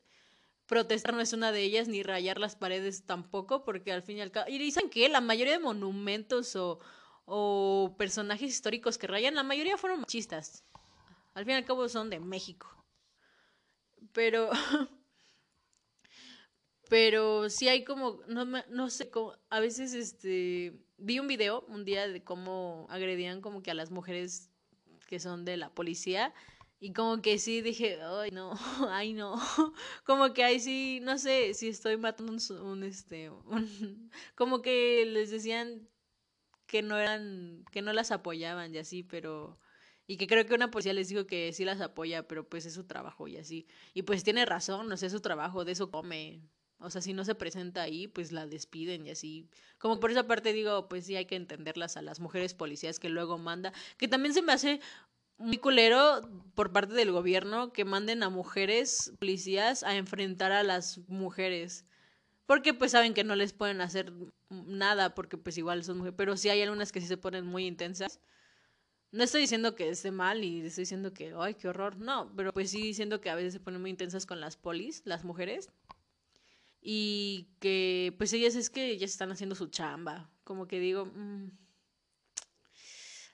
[0.65, 4.21] protestar no es una de ellas, ni rayar las paredes tampoco, porque al fin y
[4.21, 4.49] al cabo...
[4.49, 6.79] Y dicen que la mayoría de monumentos o,
[7.25, 10.63] o personajes históricos que rayan, la mayoría fueron machistas.
[11.35, 12.67] Al fin y al cabo son de México.
[14.13, 14.49] Pero...
[16.89, 21.85] pero sí hay como, no, no sé, como, a veces este, vi un video un
[21.85, 24.49] día de cómo agredían como que a las mujeres
[25.07, 26.33] que son de la policía
[26.79, 28.53] y como que sí dije, ay no,
[28.89, 29.35] ay no,
[30.05, 35.31] como que ahí sí, no sé si estoy matando un, este, un, como que les
[35.31, 35.87] decían
[36.67, 39.59] que no eran, que no las apoyaban y así, pero,
[40.07, 42.73] y que creo que una policía les dijo que sí las apoya, pero pues es
[42.73, 45.91] su trabajo y así, y pues tiene razón, no sé, es su trabajo, de eso
[45.91, 46.41] come,
[46.79, 49.49] o sea, si no se presenta ahí, pues la despiden y así.
[49.77, 53.09] Como por esa parte digo, pues sí hay que entenderlas a las mujeres policías que
[53.09, 53.73] luego manda.
[53.97, 54.81] Que también se me hace
[55.37, 56.21] muy culero
[56.53, 61.85] por parte del gobierno que manden a mujeres policías a enfrentar a las mujeres.
[62.45, 64.13] Porque pues saben que no les pueden hacer
[64.49, 66.15] nada porque pues igual son mujeres.
[66.17, 68.19] Pero sí hay algunas que sí se ponen muy intensas.
[69.11, 71.97] No estoy diciendo que esté mal y estoy diciendo que, ay, qué horror.
[71.97, 75.03] No, pero pues sí diciendo que a veces se ponen muy intensas con las polis,
[75.05, 75.69] las mujeres.
[76.87, 80.29] Y que pues ellas es que ellas están haciendo su chamba.
[80.43, 81.07] Como que digo...
[81.07, 81.49] Mm,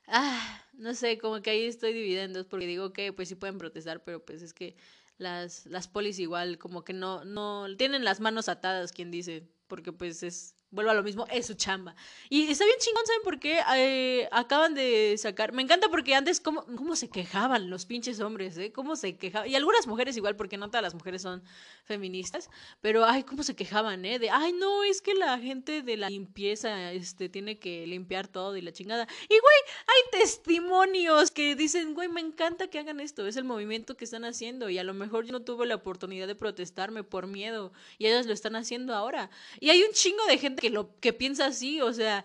[0.08, 4.06] ah, no sé, como que ahí estoy dividiendo, porque digo que pues sí pueden protestar,
[4.06, 4.78] pero pues es que
[5.18, 9.92] las, las polis igual como que no, no, tienen las manos atadas, quien dice, porque
[9.92, 11.96] pues es vuelvo a lo mismo, es su chamba.
[12.30, 13.60] Y está bien chingón, ¿saben por qué?
[13.76, 18.58] Eh, acaban de sacar, me encanta porque antes cómo, cómo se quejaban los pinches hombres,
[18.58, 18.72] ¿eh?
[18.72, 21.44] Cómo se quejaban, y algunas mujeres igual, porque no todas las mujeres son
[21.84, 24.18] feministas, pero ay, cómo se quejaban, ¿eh?
[24.18, 28.56] De, ay, no, es que la gente de la limpieza, este, tiene que limpiar todo
[28.56, 29.08] y la chingada.
[29.24, 29.42] Y güey,
[29.88, 34.24] hay testimonios que dicen, güey, me encanta que hagan esto, es el movimiento que están
[34.24, 38.08] haciendo, y a lo mejor yo no tuve la oportunidad de protestarme por miedo, y
[38.08, 39.30] ellas lo están haciendo ahora.
[39.60, 42.24] Y hay un chingo de gente que lo que piensa así, o sea,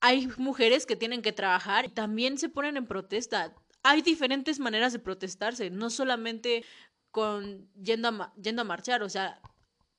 [0.00, 3.54] hay mujeres que tienen que trabajar y también se ponen en protesta.
[3.84, 6.64] Hay diferentes maneras de protestarse, no solamente
[7.12, 9.40] con yendo a, yendo a marchar, o sea,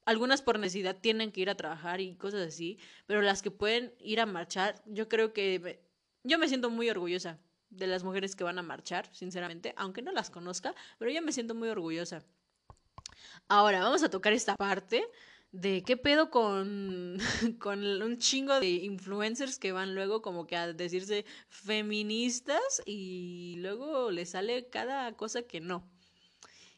[0.05, 3.93] algunas por necesidad tienen que ir a trabajar y cosas así, pero las que pueden
[3.99, 5.81] ir a marchar, yo creo que
[6.23, 10.11] yo me siento muy orgullosa de las mujeres que van a marchar, sinceramente, aunque no
[10.11, 12.25] las conozca, pero yo me siento muy orgullosa.
[13.47, 15.07] Ahora, vamos a tocar esta parte
[15.51, 17.17] de qué pedo con,
[17.59, 24.11] con un chingo de influencers que van luego como que a decirse feministas y luego
[24.11, 25.89] le sale cada cosa que no.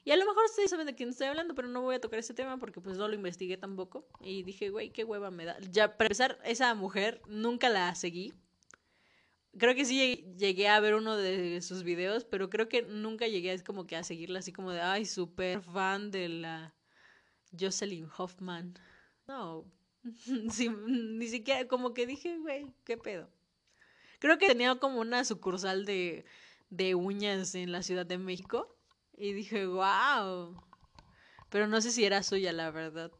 [0.06, 2.20] Y a lo mejor ustedes saben de quién estoy hablando, pero no voy a tocar
[2.20, 4.08] ese tema porque pues no lo investigué tampoco.
[4.22, 5.60] Y dije, güey, qué hueva me da.
[5.60, 8.34] Ya, para empezar, esa mujer nunca la seguí.
[9.58, 13.52] Creo que sí llegué a ver uno de sus videos, pero creo que nunca llegué
[13.52, 16.74] a, como que a seguirla así como de, ay, súper fan de la
[17.58, 18.74] Jocelyn Hoffman.
[19.28, 19.66] No,
[20.28, 23.30] ni siquiera, como que dije, güey, ¿qué pedo?
[24.20, 26.26] Creo que tenía como una sucursal de,
[26.70, 28.76] de uñas en la Ciudad de México.
[29.18, 30.62] Y dije, wow.
[31.50, 33.12] Pero no sé si era suya, la verdad.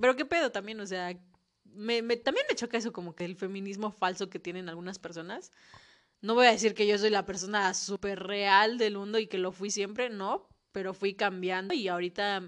[0.00, 1.16] Pero qué pedo también, o sea,
[1.64, 5.52] me, me, también me choca eso como que el feminismo falso que tienen algunas personas.
[6.20, 9.38] No voy a decir que yo soy la persona súper real del mundo y que
[9.38, 12.42] lo fui siempre, no, pero fui cambiando y ahorita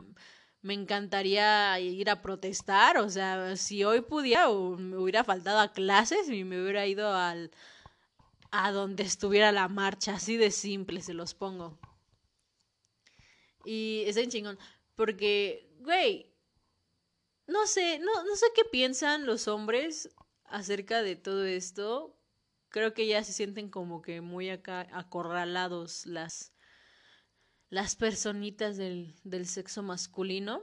[0.66, 6.28] me encantaría ir a protestar, o sea, si hoy pudiera me hubiera faltado a clases
[6.28, 7.52] y me hubiera ido al
[8.50, 11.78] a donde estuviera la marcha, así de simple se los pongo.
[13.64, 14.58] Y es en chingón,
[14.96, 16.34] porque, güey,
[17.46, 20.10] no sé, no, no sé qué piensan los hombres
[20.44, 22.18] acerca de todo esto.
[22.70, 26.55] Creo que ya se sienten como que muy acá acorralados las
[27.70, 30.62] las personitas del, del sexo masculino.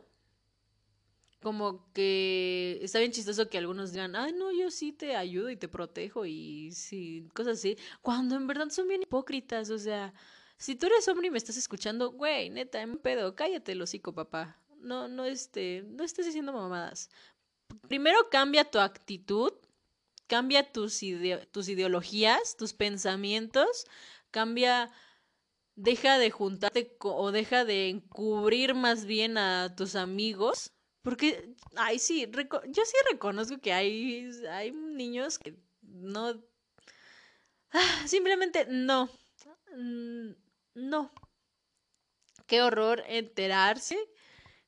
[1.41, 5.57] como que está bien chistoso que algunos digan, ay, no, yo sí te ayudo y
[5.57, 10.13] te protejo y sí, cosas así, cuando en verdad son bien hipócritas, o sea,
[10.57, 14.13] si tú eres hombre y me estás escuchando, güey, neta, en pedo, cállate el hocico,
[14.13, 14.57] papá.
[14.79, 17.09] No, no, este, no estés diciendo mamadas.
[17.89, 19.51] Primero cambia tu actitud,
[20.27, 21.01] cambia tus,
[21.51, 23.85] tus ideologías, tus pensamientos,
[24.31, 24.91] cambia
[25.76, 32.26] deja de juntarte o deja de encubrir más bien a tus amigos porque, ay, sí,
[32.69, 36.41] yo sí reconozco que hay, hay niños que no...
[37.71, 39.09] Ah, simplemente no.
[39.76, 40.32] Mm,
[40.76, 41.11] no.
[42.47, 43.97] Qué horror enterarse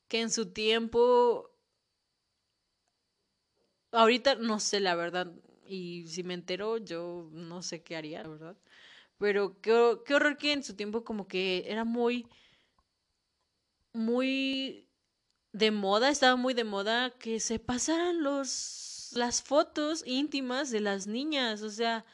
[0.09, 1.49] que en su tiempo...
[3.91, 5.31] Ahorita no sé la verdad.
[5.65, 8.57] Y si me entero, yo no sé qué haría, la verdad.
[9.17, 12.27] Pero qué, qué horror que en su tiempo como que era muy...
[13.93, 14.89] Muy
[15.53, 18.85] de moda, estaba muy de moda que se pasaran los
[19.15, 22.05] las fotos íntimas de las niñas, o sea,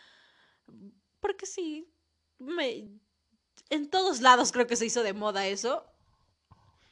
[1.20, 1.92] porque sí,
[2.38, 2.90] me,
[3.70, 5.86] en todos lados creo que se hizo de moda eso.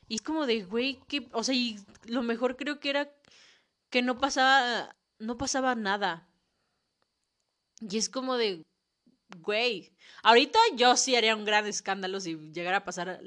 [0.07, 3.11] Y es como de, güey, que, o sea, y lo mejor creo que era
[3.91, 6.27] que no pasaba, no pasaba nada.
[7.79, 8.63] Y es como de,
[9.37, 9.91] güey,
[10.23, 13.21] ahorita yo sí haría un gran escándalo si llegara a pasar,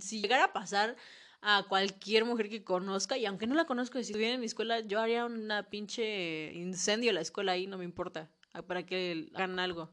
[0.00, 0.96] si llegara a pasar
[1.40, 4.80] a cualquier mujer que conozca, y aunque no la conozco, si estuviera en mi escuela,
[4.80, 8.30] yo haría una pinche incendio en la escuela ahí, no me importa,
[8.66, 9.90] para que hagan algo.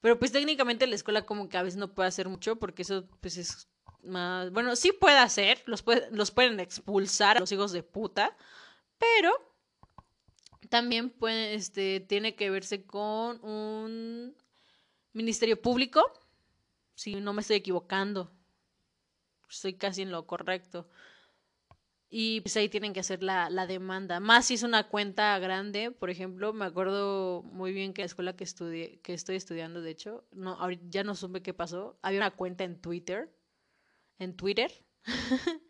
[0.00, 3.08] Pero pues técnicamente la escuela como que a veces no puede hacer mucho, porque eso
[3.20, 3.68] pues es
[4.02, 8.36] más, bueno, sí puede hacer, los, los pueden expulsar a los hijos de puta,
[8.98, 9.32] pero
[10.68, 14.36] también puede, este, tiene que verse con un
[15.16, 16.02] ministerio público,
[16.94, 18.30] si no me estoy equivocando
[19.50, 20.88] estoy casi en lo correcto.
[22.08, 24.20] Y pues ahí tienen que hacer la, la, demanda.
[24.20, 28.36] Más si es una cuenta grande, por ejemplo, me acuerdo muy bien que la escuela
[28.36, 30.56] que estudié, que estoy estudiando, de hecho, no,
[30.88, 31.98] ya no supe qué pasó.
[32.02, 33.28] Había una cuenta en Twitter,
[34.18, 34.70] en Twitter,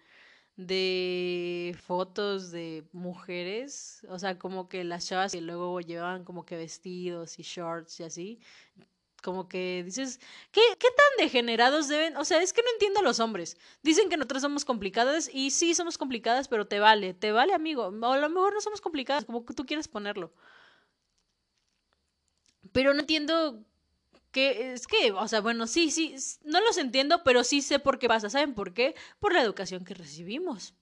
[0.56, 6.56] de fotos de mujeres, o sea, como que las chavas que luego llevaban como que
[6.56, 8.40] vestidos y shorts y así,
[9.26, 10.20] como que dices,
[10.52, 12.16] ¿qué, ¿qué tan degenerados deben?
[12.16, 13.56] O sea, es que no entiendo a los hombres.
[13.82, 17.88] Dicen que nosotros somos complicadas y sí somos complicadas, pero te vale, te vale, amigo.
[17.88, 20.32] O a lo mejor no somos complicadas, como tú quieres ponerlo.
[22.72, 23.64] Pero no entiendo
[24.30, 26.14] que es que, o sea, bueno, sí, sí,
[26.44, 28.30] no los entiendo, pero sí sé por qué pasa.
[28.30, 28.94] ¿Saben por qué?
[29.18, 30.72] Por la educación que recibimos.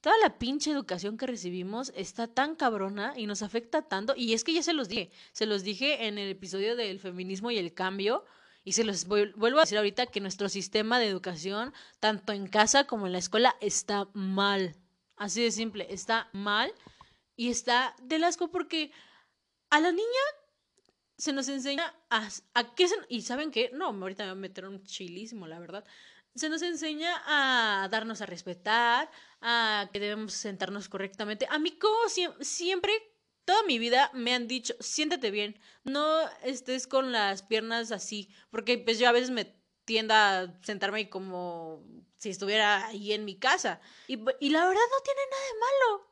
[0.00, 4.14] Toda la pinche educación que recibimos está tan cabrona y nos afecta tanto.
[4.16, 7.50] Y es que ya se los dije, se los dije en el episodio del feminismo
[7.50, 8.24] y el cambio.
[8.62, 12.84] Y se los vuelvo a decir ahorita que nuestro sistema de educación, tanto en casa
[12.84, 14.76] como en la escuela, está mal.
[15.16, 16.72] Así de simple, está mal.
[17.34, 18.92] Y está del asco porque
[19.70, 20.04] a la niña
[21.16, 22.94] se nos enseña a, a qué se...
[23.08, 23.70] Y ¿saben qué?
[23.72, 25.84] No, ahorita me voy a meter un chilísimo, la verdad
[26.34, 29.10] se nos enseña a darnos a respetar,
[29.40, 31.46] a que debemos sentarnos correctamente.
[31.50, 31.96] A mí como
[32.40, 32.92] siempre,
[33.44, 38.78] toda mi vida me han dicho, siéntate bien, no estés con las piernas así, porque
[38.78, 41.82] pues yo a veces me tiendo a sentarme como
[42.18, 43.80] si estuviera ahí en mi casa.
[44.06, 46.08] Y, la verdad no tiene nada de malo.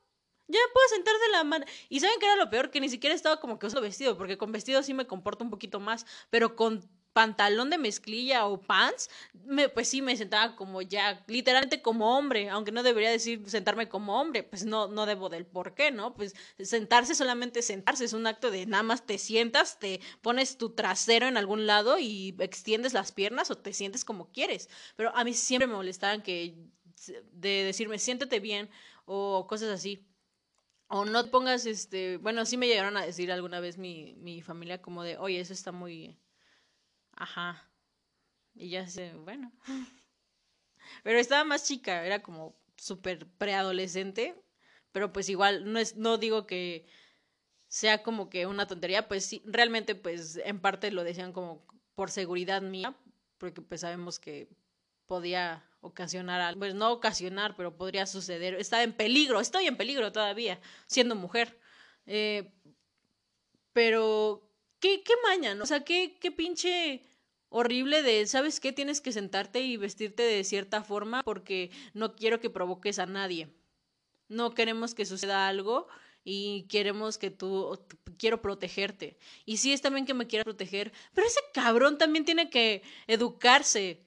[0.49, 1.67] Ya me puedo sentar de la mano.
[1.89, 4.39] Y saben que era lo peor, que ni siquiera estaba como que uso vestido, porque
[4.39, 9.09] con vestido sí me comporto un poquito más, pero con pantalón de mezclilla o pants,
[9.47, 13.89] me, pues sí me sentaba como ya, literalmente como hombre, aunque no debería decir sentarme
[13.89, 16.15] como hombre, pues no, no debo del por qué, ¿no?
[16.15, 20.75] Pues sentarse solamente sentarse es un acto de nada más te sientas, te pones tu
[20.75, 24.69] trasero en algún lado y extiendes las piernas o te sientes como quieres.
[24.95, 26.55] Pero a mí siempre me molestaban que
[27.33, 28.69] de decirme siéntete bien
[29.07, 30.07] o cosas así.
[30.89, 34.43] O no te pongas, este, bueno, sí me llegaron a decir alguna vez mi, mi
[34.43, 36.19] familia como de, oye, eso está muy,
[37.17, 37.69] Ajá.
[38.55, 39.53] Y ya sé, bueno.
[41.03, 44.35] Pero estaba más chica, era como súper preadolescente,
[44.93, 46.87] pero pues igual no es no digo que
[47.69, 52.11] sea como que una tontería, pues sí, realmente pues en parte lo decían como por
[52.11, 52.97] seguridad mía,
[53.39, 54.49] porque pues sabemos que
[55.07, 60.13] podía ocasionar algo, pues no ocasionar, pero podría suceder, estaba en peligro, estoy en peligro
[60.13, 61.59] todavía, siendo mujer.
[62.07, 62.53] Eh,
[63.73, 64.46] pero
[64.87, 65.59] ¿Qué, qué maña.
[65.61, 67.03] O sea, qué, qué pinche
[67.49, 68.73] horrible de, ¿sabes qué?
[68.73, 73.49] Tienes que sentarte y vestirte de cierta forma porque no quiero que provoques a nadie.
[74.29, 75.89] No queremos que suceda algo
[76.23, 77.85] y queremos que tú,
[78.17, 79.19] quiero protegerte.
[79.45, 84.06] Y sí es también que me quiera proteger, pero ese cabrón también tiene que educarse.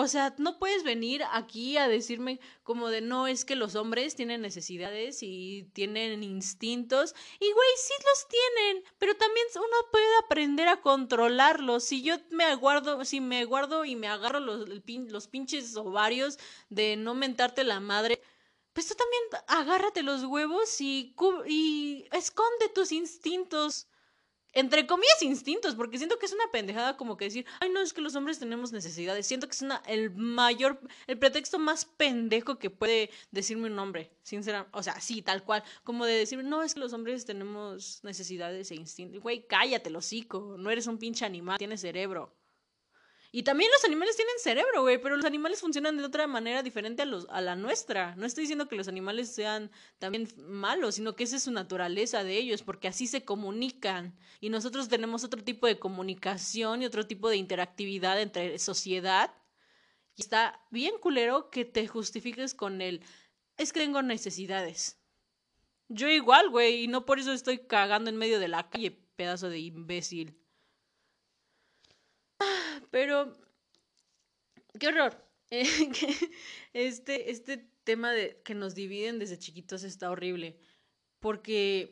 [0.00, 4.14] O sea, no puedes venir aquí a decirme como de no, es que los hombres
[4.14, 7.16] tienen necesidades y tienen instintos.
[7.40, 11.82] Y güey, sí los tienen, pero también uno puede aprender a controlarlos.
[11.82, 16.38] Si yo me aguardo, si me guardo y me agarro los, los pinches ovarios
[16.68, 18.22] de no mentarte la madre,
[18.74, 21.12] pues tú también agárrate los huevos y,
[21.48, 23.88] y esconde tus instintos
[24.52, 27.92] entre comillas, instintos, porque siento que es una pendejada como que decir, ay, no, es
[27.92, 29.26] que los hombres tenemos necesidades.
[29.26, 34.10] Siento que es una, el mayor, el pretexto más pendejo que puede decirme un hombre,
[34.22, 34.76] sinceramente.
[34.76, 35.62] O sea, sí, tal cual.
[35.84, 39.20] Como de decir, no, es que los hombres tenemos necesidades e instintos.
[39.20, 40.56] Güey, cállate, hocico.
[40.58, 42.37] No eres un pinche animal, tienes cerebro.
[43.30, 47.02] Y también los animales tienen cerebro, güey, pero los animales funcionan de otra manera diferente
[47.02, 48.16] a, los, a la nuestra.
[48.16, 52.24] No estoy diciendo que los animales sean también malos, sino que esa es su naturaleza
[52.24, 54.16] de ellos, porque así se comunican.
[54.40, 59.34] Y nosotros tenemos otro tipo de comunicación y otro tipo de interactividad entre sociedad.
[60.16, 63.02] Y está bien culero que te justifiques con el,
[63.58, 64.98] es que tengo necesidades.
[65.88, 69.50] Yo igual, güey, y no por eso estoy cagando en medio de la calle, pedazo
[69.50, 70.38] de imbécil.
[72.90, 73.32] Pero,
[74.78, 75.24] qué horror.
[76.72, 80.58] este, este tema de que nos dividen desde chiquitos está horrible.
[81.20, 81.90] Porque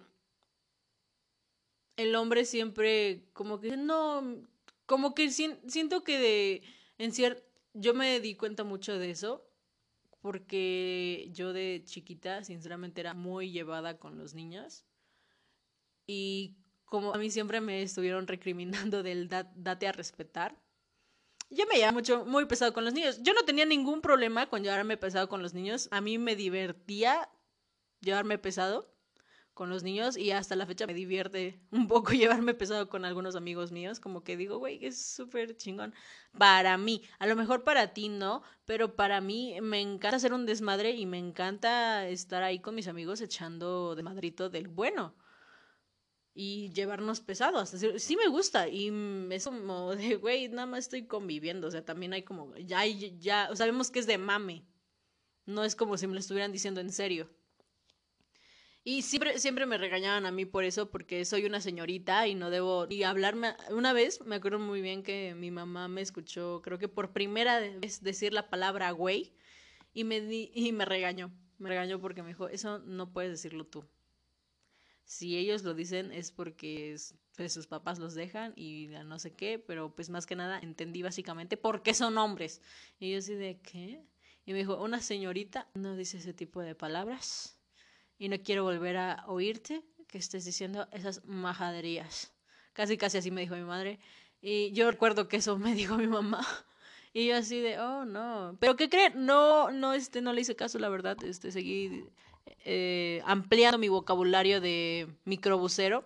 [1.97, 4.47] el hombre siempre como que no,
[4.87, 6.63] como que siento que de,
[6.99, 7.43] en cierto,
[7.73, 9.43] yo me di cuenta mucho de eso.
[10.21, 14.85] Porque yo de chiquita, sinceramente, era muy llevada con los niños.
[16.07, 20.57] Y como a mí siempre me estuvieron recriminando del date a respetar
[21.51, 23.23] yo me llevaba mucho, muy pesado con los niños.
[23.23, 25.89] Yo no tenía ningún problema con llevarme pesado con los niños.
[25.93, 27.29] A mí me divertía
[28.01, 28.93] llevarme pesado
[29.55, 33.37] con los niños y hasta la fecha me divierte un poco llevarme pesado con algunos
[33.37, 34.01] amigos míos.
[34.01, 35.95] Como que digo, güey, es súper chingón.
[36.37, 40.47] Para mí, a lo mejor para ti no, pero para mí me encanta hacer un
[40.47, 45.15] desmadre y me encanta estar ahí con mis amigos echando de madrito del bueno
[46.39, 47.71] y llevarnos pesados.
[47.97, 48.93] Sí me gusta y
[49.31, 51.67] es como de, güey, nada más estoy conviviendo.
[51.67, 54.67] O sea, también hay como, ya, ya, sabemos que es de mame.
[55.47, 57.31] No es como si me lo estuvieran diciendo en serio.
[58.85, 62.51] Y siempre, siempre me regañaban a mí por eso, porque soy una señorita y no
[62.51, 63.57] debo ni hablarme.
[63.71, 67.61] Una vez me acuerdo muy bien que mi mamá me escuchó, creo que por primera
[67.61, 69.35] vez decir la palabra güey,
[69.95, 71.33] y me, y me regañó.
[71.59, 73.89] Me regañó porque me dijo, eso no puedes decirlo tú
[75.07, 76.97] si ellos lo dicen es porque
[77.37, 81.01] pues, sus papás los dejan y no sé qué, pero pues más que nada entendí
[81.03, 82.61] básicamente por qué son hombres.
[82.99, 84.05] Y yo así de, ¿qué?
[84.45, 87.57] Y me dijo, una señorita no dice ese tipo de palabras
[88.19, 92.33] y no quiero volver a oírte que estés diciendo esas majaderías.
[92.73, 94.01] Casi, casi así me dijo mi madre.
[94.43, 96.45] Y yo recuerdo que eso me dijo mi mamá.
[97.13, 98.59] Y yo así de, oh, no.
[98.61, 99.25] Pero ¿qué creen?
[99.25, 101.17] No, no, este, no le hice caso, la verdad.
[101.25, 102.05] Este, seguí
[102.65, 106.05] eh, ampliando mi vocabulario de microbusero.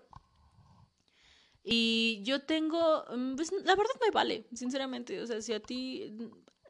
[1.63, 5.21] Y yo tengo, mm, pues la verdad me vale, sinceramente.
[5.21, 6.17] O sea, si a ti,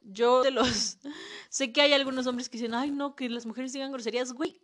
[0.03, 0.97] yo de los,
[1.49, 4.59] sé que hay algunos hombres que dicen, ay no, que las mujeres digan groserías, güey.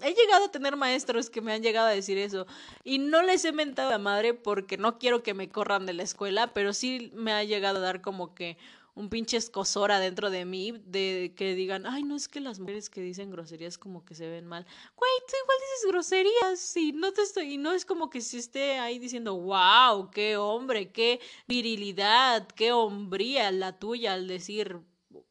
[0.00, 2.46] He llegado a tener maestros que me han llegado a decir eso
[2.84, 6.04] y no les he mentado a madre porque no quiero que me corran de la
[6.04, 8.56] escuela, pero sí me ha llegado a dar como que
[8.98, 12.90] un pinche escosora dentro de mí de que digan, ay, no es que las mujeres
[12.90, 14.66] que dicen groserías como que se ven mal.
[14.96, 18.38] Güey, tú igual dices groserías y no te estoy, y no es como que si
[18.38, 24.80] esté ahí diciendo, wow, qué hombre, qué virilidad, qué hombría la tuya al decir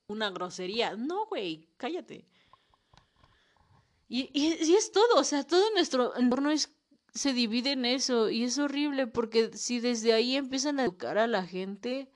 [0.08, 0.96] una grosería.
[0.96, 2.26] No, güey, cállate.
[4.08, 6.74] Y, y, y es todo, o sea, todo nuestro entorno es
[7.14, 11.26] se divide en eso y es horrible porque si desde ahí empiezan a educar a
[11.28, 12.10] la gente,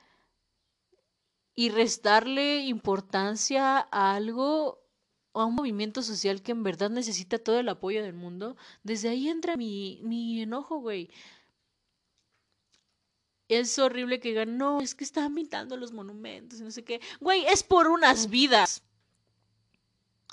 [1.55, 4.81] y restarle importancia a algo
[5.33, 9.29] a un movimiento social que en verdad necesita todo el apoyo del mundo, desde ahí
[9.29, 11.09] entra mi, mi enojo, güey.
[13.47, 17.01] Es horrible que digan, no, es que están pintando los monumentos y no sé qué.
[17.19, 18.83] Güey, es por unas vidas.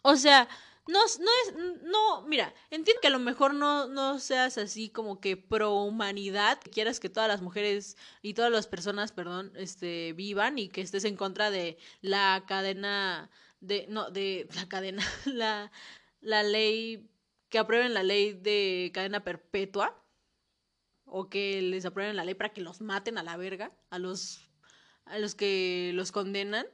[0.02, 0.48] O sea,
[0.88, 5.20] no, no es, no, mira, entiendo que a lo mejor no, no seas así como
[5.20, 10.14] que pro humanidad, que quieras que todas las mujeres y todas las personas, perdón, este,
[10.14, 13.30] vivan y que estés en contra de la cadena,
[13.60, 15.70] de, no, de la cadena, la,
[16.22, 17.10] la ley,
[17.50, 20.02] que aprueben la ley de cadena perpetua,
[21.04, 24.40] o que les aprueben la ley para que los maten a la verga, a los,
[25.04, 26.66] a los que los condenan.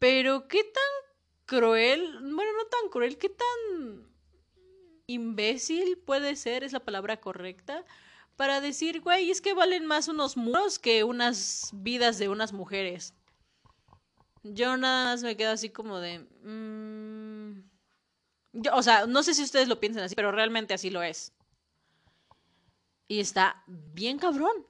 [0.00, 1.09] Pero, ¿qué tan
[1.50, 4.08] cruel, bueno, no tan cruel, qué tan
[5.08, 7.84] imbécil puede ser, es la palabra correcta,
[8.36, 13.14] para decir, güey, es que valen más unos muros que unas vidas de unas mujeres.
[14.44, 16.20] Yo nada más me quedo así como de...
[16.44, 17.68] Mm,
[18.52, 21.32] yo, o sea, no sé si ustedes lo piensan así, pero realmente así lo es.
[23.08, 24.64] Y está bien cabrón.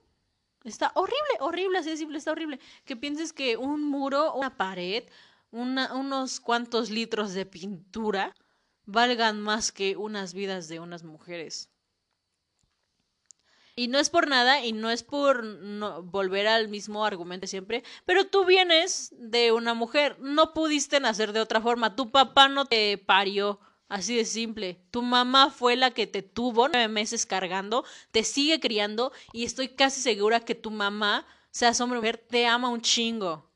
[0.65, 2.59] Está horrible, horrible, así de simple, está horrible.
[2.87, 5.05] Que pienses que un muro, una pared,
[5.51, 8.35] unos cuantos litros de pintura
[8.85, 11.71] valgan más que unas vidas de unas mujeres.
[13.77, 15.43] Y no es por nada y no es por
[16.05, 21.41] volver al mismo argumento siempre, pero tú vienes de una mujer, no pudiste nacer de
[21.41, 26.07] otra forma, tu papá no te parió, así de simple, tu mamá fue la que
[26.07, 31.27] te tuvo nueve meses cargando, te sigue criando y estoy casi segura que tu mamá,
[31.51, 33.50] seas hombre o mujer, te ama un chingo.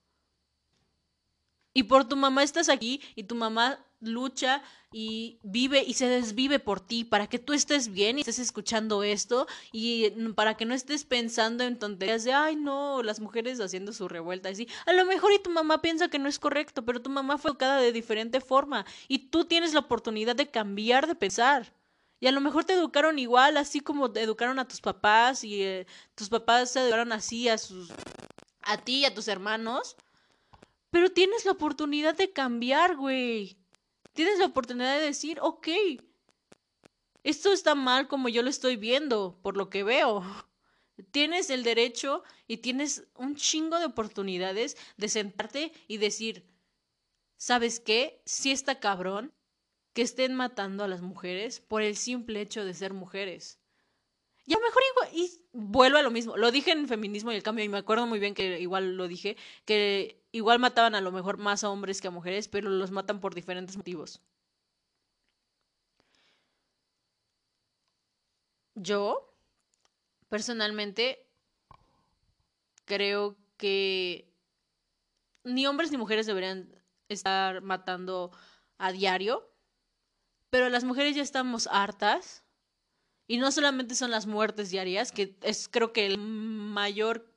[1.75, 4.63] Y por tu mamá estás aquí y tu mamá lucha
[4.93, 9.03] y vive y se desvive por ti para que tú estés bien y estés escuchando
[9.03, 13.93] esto y para que no estés pensando en tonterías de ay no, las mujeres haciendo
[13.93, 14.69] su revuelta así.
[14.87, 17.51] A lo mejor y tu mamá piensa que no es correcto, pero tu mamá fue
[17.51, 21.73] educada de diferente forma y tú tienes la oportunidad de cambiar de pensar.
[22.21, 25.63] Y a lo mejor te educaron igual, así como te educaron a tus papás y
[25.63, 27.91] eh, tus papás se educaron así a sus
[28.63, 29.97] a ti y a tus hermanos.
[30.95, 33.59] Pero tienes la oportunidad de cambiar, güey.
[34.13, 35.67] Tienes la oportunidad de decir, ok,
[37.25, 40.23] esto está mal como yo lo estoy viendo, por lo que veo.
[41.11, 46.47] Tienes el derecho y tienes un chingo de oportunidades de sentarte y decir,
[47.37, 48.23] ¿sabes qué?
[48.25, 49.35] Si está cabrón
[49.95, 53.59] que estén matando a las mujeres por el simple hecho de ser mujeres.
[54.47, 57.37] Y a lo mejor igual, y vuelvo a lo mismo, lo dije en feminismo y
[57.37, 61.01] el cambio, y me acuerdo muy bien que igual lo dije, que igual mataban a
[61.01, 64.21] lo mejor más a hombres que a mujeres, pero los matan por diferentes motivos.
[68.75, 69.35] Yo,
[70.29, 71.27] personalmente,
[72.85, 74.31] creo que
[75.45, 76.75] ni hombres ni mujeres deberían
[77.09, 78.31] estar matando
[78.79, 79.51] a diario,
[80.51, 82.44] pero las mujeres ya estamos hartas
[83.27, 87.31] y no solamente son las muertes diarias, que es creo que el mayor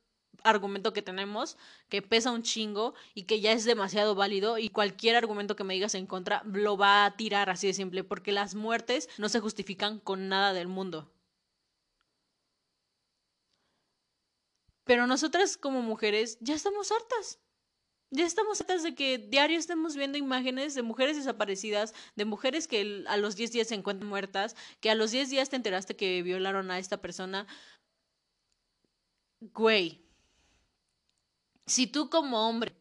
[0.44, 1.58] argumento que tenemos,
[1.90, 5.74] que pesa un chingo y que ya es demasiado válido y cualquier argumento que me
[5.74, 9.40] digas en contra lo va a tirar así de simple, porque las muertes no se
[9.40, 11.12] justifican con nada del mundo.
[14.84, 17.40] Pero nosotras como mujeres ya estamos hartas.
[18.10, 23.04] Ya estamos hartas de que diario estemos viendo imágenes de mujeres desaparecidas, de mujeres que
[23.08, 26.24] a los 10 días se encuentran muertas, que a los 10 días te enteraste que
[26.24, 27.48] violaron a esta persona.
[29.42, 30.02] Güey,
[31.66, 32.74] si tú como hombre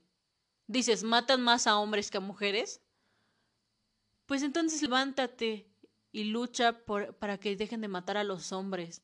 [0.69, 2.81] dices matan más a hombres que a mujeres,
[4.27, 5.69] pues entonces levántate
[6.13, 9.03] y lucha por, para que dejen de matar a los hombres.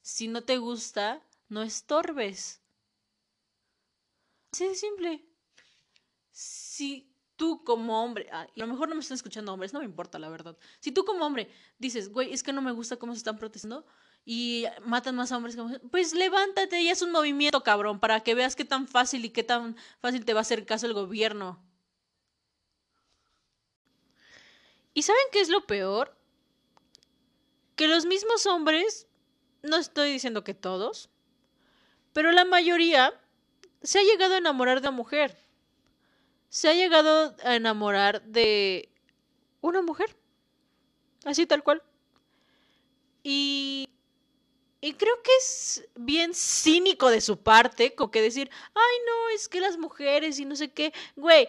[0.00, 2.62] Si no te gusta, no estorbes.
[4.52, 5.33] Así de simple
[6.34, 10.18] si tú como hombre, a lo mejor no me están escuchando hombres, no me importa
[10.18, 10.56] la verdad.
[10.80, 13.86] Si tú como hombre dices, güey, es que no me gusta cómo se están protestando
[14.24, 18.56] y matan más hombres que pues levántate y haz un movimiento, cabrón, para que veas
[18.56, 21.62] qué tan fácil y qué tan fácil te va a hacer caso el gobierno.
[24.92, 26.16] ¿Y saben qué es lo peor?
[27.76, 29.06] Que los mismos hombres,
[29.62, 31.10] no estoy diciendo que todos,
[32.12, 33.12] pero la mayoría
[33.84, 35.43] se ha llegado a enamorar de una mujer
[36.54, 38.88] se ha llegado a enamorar de
[39.60, 40.16] una mujer.
[41.24, 41.82] Así tal cual.
[43.24, 43.88] Y,
[44.80, 49.48] y creo que es bien cínico de su parte, como que decir, ay no, es
[49.48, 51.48] que las mujeres y no sé qué, güey.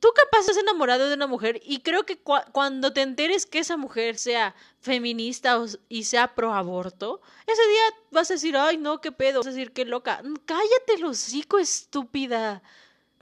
[0.00, 3.76] Tú capaz estás enamorado de una mujer y creo que cuando te enteres que esa
[3.76, 9.12] mujer sea feminista y sea pro aborto, ese día vas a decir, ay no, qué
[9.12, 10.22] pedo, vas a decir, qué loca.
[10.44, 12.64] Cállate, lo hocico, estúpida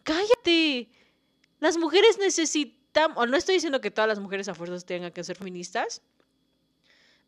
[0.08, 0.88] cállate.
[1.60, 5.22] Las mujeres necesitan, o no estoy diciendo que todas las mujeres a fuerzas tengan que
[5.22, 6.00] ser feministas,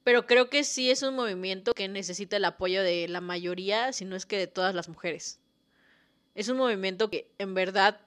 [0.03, 4.07] pero creo que sí es un movimiento que necesita el apoyo de la mayoría, si
[4.07, 5.41] no es que de todas las mujeres.
[6.35, 8.01] Es un movimiento que en verdad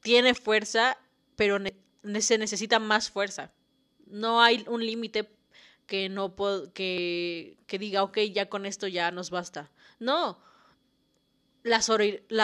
[0.00, 0.98] tiene fuerza,
[1.36, 1.58] pero
[2.20, 3.52] se necesita más fuerza.
[4.06, 5.30] No hay un límite
[5.86, 6.34] que no
[6.74, 9.70] que, que diga, ok, ya con esto ya nos basta.
[10.00, 10.40] No,
[11.62, 11.80] la,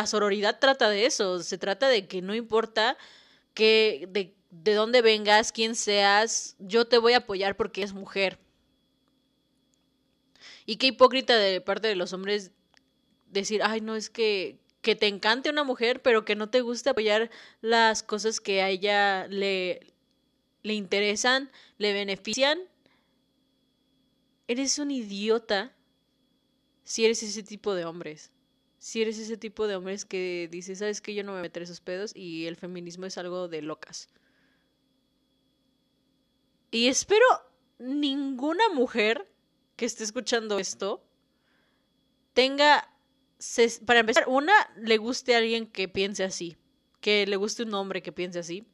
[0.06, 2.96] sororidad trata de eso, se trata de que no importa
[3.54, 8.38] que de, de dónde vengas, quién seas, yo te voy a apoyar porque es mujer.
[10.66, 12.52] Y qué hipócrita de parte de los hombres
[13.26, 16.90] decir, ay, no, es que, que te encante una mujer, pero que no te guste
[16.90, 19.80] apoyar las cosas que a ella le,
[20.62, 22.58] le interesan, le benefician.
[24.46, 25.74] eres un idiota
[26.84, 28.30] si eres ese tipo de hombres.
[28.78, 31.80] Si eres ese tipo de hombres que dices, sabes que yo no me meteré esos
[31.80, 34.08] pedos y el feminismo es algo de locas.
[36.70, 37.26] Y espero
[37.78, 39.28] ninguna mujer
[39.76, 41.04] que esté escuchando esto
[42.34, 42.88] tenga,
[43.84, 46.56] para empezar, una, le guste a alguien que piense así,
[47.00, 48.66] que le guste un hombre que piense así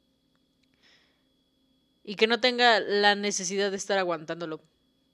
[2.02, 4.60] y que no tenga la necesidad de estar aguantándolo,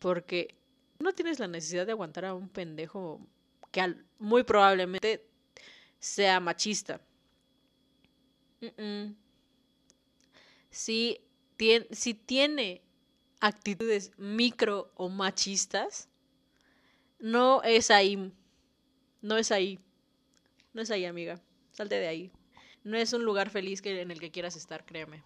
[0.01, 0.57] porque
[0.99, 3.21] no tienes la necesidad de aguantar a un pendejo
[3.71, 5.27] que muy probablemente
[5.99, 7.01] sea machista.
[10.71, 11.21] Si,
[11.57, 12.83] tiene, si tiene
[13.41, 16.09] actitudes micro o machistas,
[17.19, 18.33] no es ahí.
[19.23, 19.79] No es ahí.
[20.73, 21.41] No es ahí, amiga.
[21.73, 22.33] Salte de ahí.
[22.85, 25.23] No es un lugar feliz que, en el que quieras estar, créeme.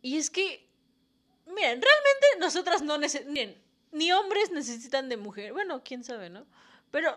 [0.00, 0.68] Y es que,
[1.46, 3.56] miren, realmente nosotras no necesitamos,
[3.94, 5.52] ni hombres necesitan de mujer.
[5.52, 6.46] Bueno, quién sabe, ¿no?
[6.90, 7.16] Pero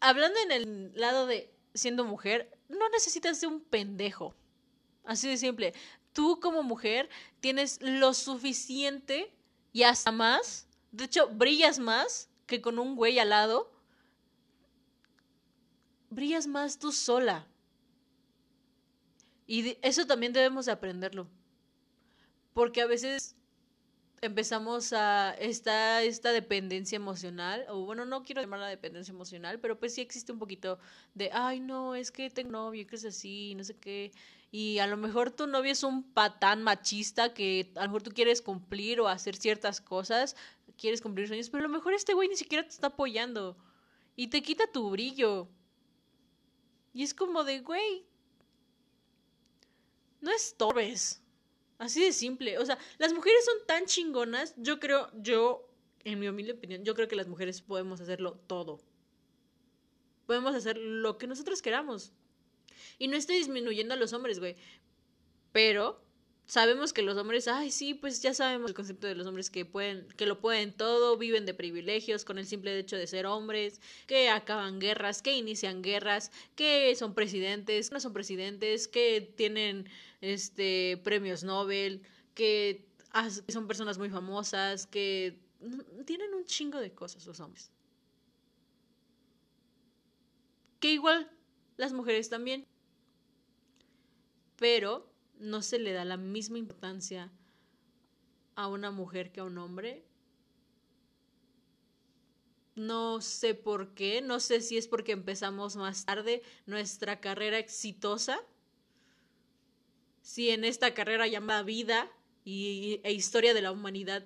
[0.00, 4.34] hablando en el lado de siendo mujer, no necesitas de un pendejo.
[5.04, 5.74] Así de simple.
[6.12, 7.10] Tú como mujer
[7.40, 9.34] tienes lo suficiente
[9.72, 10.68] y hasta más.
[10.92, 13.72] De hecho, brillas más que con un güey al lado.
[16.10, 17.48] Brillas más tú sola.
[19.48, 21.28] Y eso también debemos de aprenderlo.
[22.52, 23.34] Porque a veces
[24.20, 29.94] empezamos a esta, esta dependencia emocional, o bueno, no quiero llamarla dependencia emocional, pero pues
[29.94, 30.78] sí existe un poquito
[31.14, 34.12] de, ay, no, es que tengo novio, que es así, no sé qué,
[34.50, 38.12] y a lo mejor tu novio es un patán machista que a lo mejor tú
[38.12, 40.36] quieres cumplir o hacer ciertas cosas,
[40.78, 43.56] quieres cumplir sueños, pero a lo mejor este güey ni siquiera te está apoyando
[44.16, 45.48] y te quita tu brillo.
[46.92, 48.06] Y es como de, güey,
[50.20, 51.23] no estorbes.
[51.78, 52.58] Así de simple.
[52.58, 54.54] O sea, las mujeres son tan chingonas.
[54.56, 55.68] Yo creo, yo,
[56.04, 58.80] en mi humilde opinión, yo creo que las mujeres podemos hacerlo todo.
[60.26, 62.12] Podemos hacer lo que nosotros queramos.
[62.98, 64.56] Y no estoy disminuyendo a los hombres, güey.
[65.52, 66.03] Pero
[66.46, 69.64] sabemos que los hombres, ay, sí, pues ya sabemos el concepto de los hombres que
[69.64, 73.80] pueden, que lo pueden todo, viven de privilegios con el simple hecho de ser hombres,
[74.06, 79.88] que acaban guerras, que inician guerras, que son presidentes, que no son presidentes, que tienen
[80.20, 82.02] este premios Nobel,
[82.34, 82.86] que
[83.48, 85.38] son personas muy famosas, que
[86.04, 87.70] tienen un chingo de cosas los hombres.
[90.80, 91.30] Que igual
[91.76, 92.66] las mujeres también.
[94.56, 95.13] Pero
[95.44, 97.30] no se le da la misma importancia
[98.56, 100.04] a una mujer que a un hombre.
[102.74, 108.40] No sé por qué, no sé si es porque empezamos más tarde nuestra carrera exitosa,
[110.22, 112.10] si en esta carrera llamada vida
[112.44, 114.24] y, e historia de la humanidad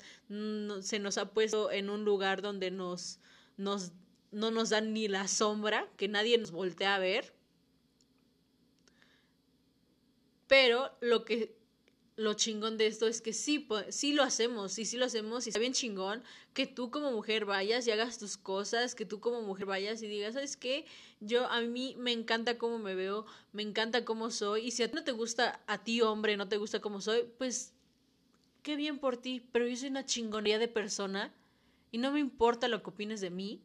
[0.81, 3.19] se nos ha puesto en un lugar donde nos,
[3.57, 3.93] nos,
[4.31, 7.38] no nos dan ni la sombra, que nadie nos voltea a ver.
[10.49, 11.57] Pero lo que
[12.17, 15.51] lo chingón de esto es que sí, sí lo hacemos, y sí lo hacemos, y
[15.51, 19.41] está bien chingón que tú como mujer vayas y hagas tus cosas, que tú como
[19.43, 20.85] mujer vayas y digas, ¿sabes qué?
[21.21, 24.91] Yo, a mí me encanta cómo me veo, me encanta cómo soy, y si a
[24.91, 27.73] ti no te gusta, a ti hombre, no te gusta cómo soy, pues
[28.65, 31.33] qué bien por ti, pero yo soy una chingonería de persona,
[31.93, 33.63] y no me importa lo que opines de mí,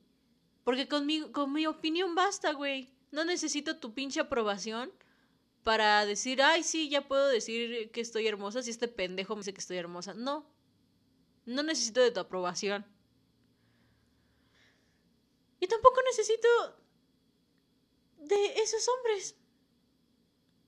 [0.63, 4.91] porque conmigo, con mi opinión basta, güey, no necesito tu pinche aprobación
[5.63, 9.53] para decir, ay, sí, ya puedo decir que estoy hermosa si este pendejo me dice
[9.53, 10.13] que estoy hermosa.
[10.13, 10.45] No,
[11.45, 12.85] no necesito de tu aprobación.
[15.59, 16.47] Y tampoco necesito
[18.17, 19.35] de esos hombres,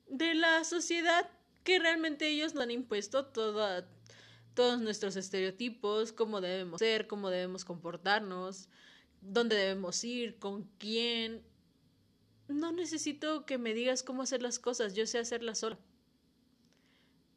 [0.07, 1.29] de la sociedad
[1.63, 8.69] que realmente ellos nos han impuesto todos nuestros estereotipos, cómo debemos ser, cómo debemos comportarnos,
[9.21, 11.43] dónde debemos ir, con quién,
[12.47, 15.77] no necesito que me digas cómo hacer las cosas, yo sé hacerlas sola.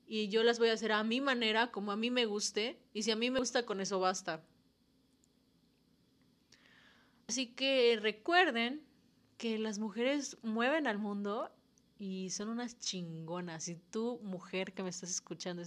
[0.06, 3.02] Y yo las voy a hacer a mi manera, como a mí me guste, y
[3.02, 4.42] si a mí me gusta, con eso basta.
[7.28, 8.82] Así que recuerden
[9.36, 11.50] que las mujeres mueven al mundo
[11.98, 13.68] y son unas chingonas.
[13.68, 15.62] Y tú, mujer que me estás escuchando,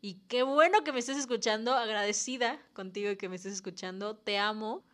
[0.00, 4.38] y qué bueno que me estés escuchando, agradecida contigo y que me estés escuchando, te
[4.38, 4.84] amo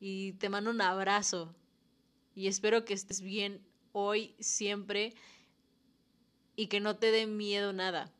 [0.00, 1.54] y te mando un abrazo
[2.36, 5.14] y espero que estés bien hoy, siempre
[6.54, 8.12] y que no te dé miedo nada.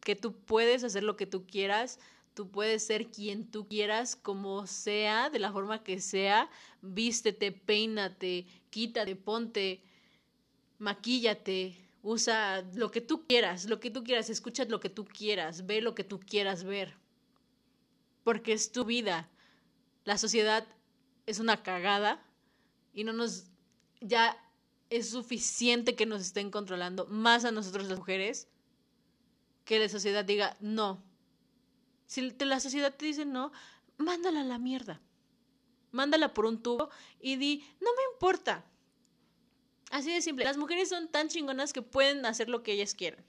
[0.00, 1.98] Que tú puedes hacer lo que tú quieras,
[2.34, 6.48] tú puedes ser quien tú quieras, como sea, de la forma que sea.
[6.82, 9.82] Vístete, peínate, quítate, ponte,
[10.78, 15.66] maquíllate, usa lo que tú quieras, lo que tú quieras, escucha lo que tú quieras,
[15.66, 16.96] ve lo que tú quieras ver.
[18.22, 19.30] porque es tu vida.
[20.04, 20.66] La sociedad
[21.26, 22.27] es una cagada
[22.98, 23.44] y no nos
[24.00, 24.36] ya
[24.90, 28.48] es suficiente que nos estén controlando más a nosotros las mujeres
[29.64, 31.04] que la sociedad diga no.
[32.06, 33.52] Si la sociedad te dice no,
[33.98, 35.00] mándala a la mierda.
[35.92, 36.90] Mándala por un tubo
[37.20, 38.64] y di, no me importa.
[39.92, 40.44] Así de simple.
[40.44, 43.24] Las mujeres son tan chingonas que pueden hacer lo que ellas quieran.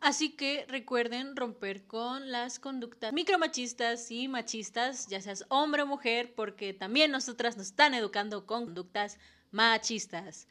[0.00, 6.34] Así que recuerden romper con las conductas micromachistas y machistas, ya seas hombre o mujer,
[6.34, 9.18] porque también nosotras nos están educando con conductas
[9.50, 10.48] machistas.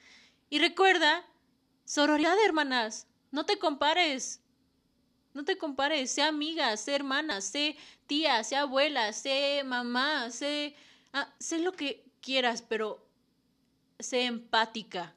[0.50, 1.26] Y recuerda,
[1.86, 4.42] sororidad, hermanas, no te compares.
[5.34, 7.76] No te compares, sé amiga, sé hermana, sé
[8.08, 10.76] tía, sé abuela, sé mamá, sé,
[11.12, 13.06] ah, sé lo que quieras, pero
[14.00, 15.14] sé empática.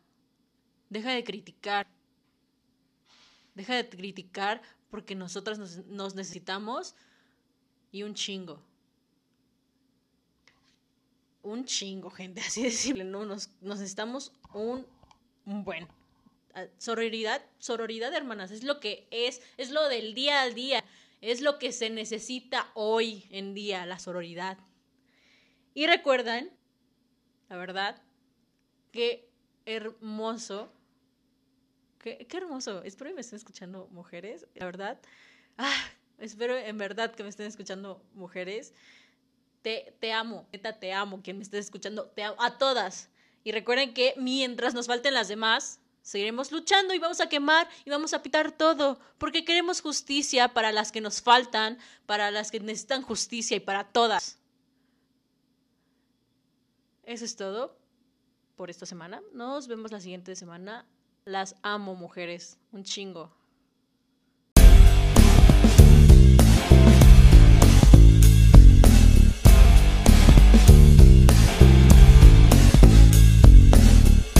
[0.90, 1.86] Deja de criticar.
[3.58, 6.94] Deja de criticar porque nosotras nos, necesitamos
[7.90, 8.62] y un chingo.
[11.42, 13.24] Un chingo, gente, así de simple, ¿no?
[13.24, 14.86] Nos, necesitamos un,
[15.44, 15.88] un buen.
[16.54, 20.84] Ah, sororidad, sororidad, hermanas, es lo que es, es lo del día al día,
[21.20, 24.56] es lo que se necesita hoy en día, la sororidad.
[25.74, 26.52] Y recuerden,
[27.48, 28.00] la verdad,
[28.92, 29.28] qué
[29.66, 30.72] hermoso
[31.98, 32.82] Qué, hermoso.
[32.84, 35.00] Espero que me estén escuchando mujeres, la verdad.
[35.56, 35.74] Ah,
[36.18, 38.72] espero en verdad que me estén escuchando mujeres.
[39.62, 41.20] Te, te amo, neta, te amo.
[41.22, 42.36] Quien me esté escuchando, te amo.
[42.40, 43.10] A todas.
[43.42, 47.90] Y recuerden que mientras nos falten las demás, seguiremos luchando y vamos a quemar y
[47.90, 49.00] vamos a pitar todo.
[49.18, 53.84] Porque queremos justicia para las que nos faltan, para las que necesitan justicia y para
[53.84, 54.38] todas.
[57.02, 57.76] Eso es todo
[58.54, 59.22] por esta semana.
[59.32, 60.86] Nos vemos la siguiente semana.
[61.28, 62.58] Las amo, mujeres.
[62.72, 63.37] Un chingo.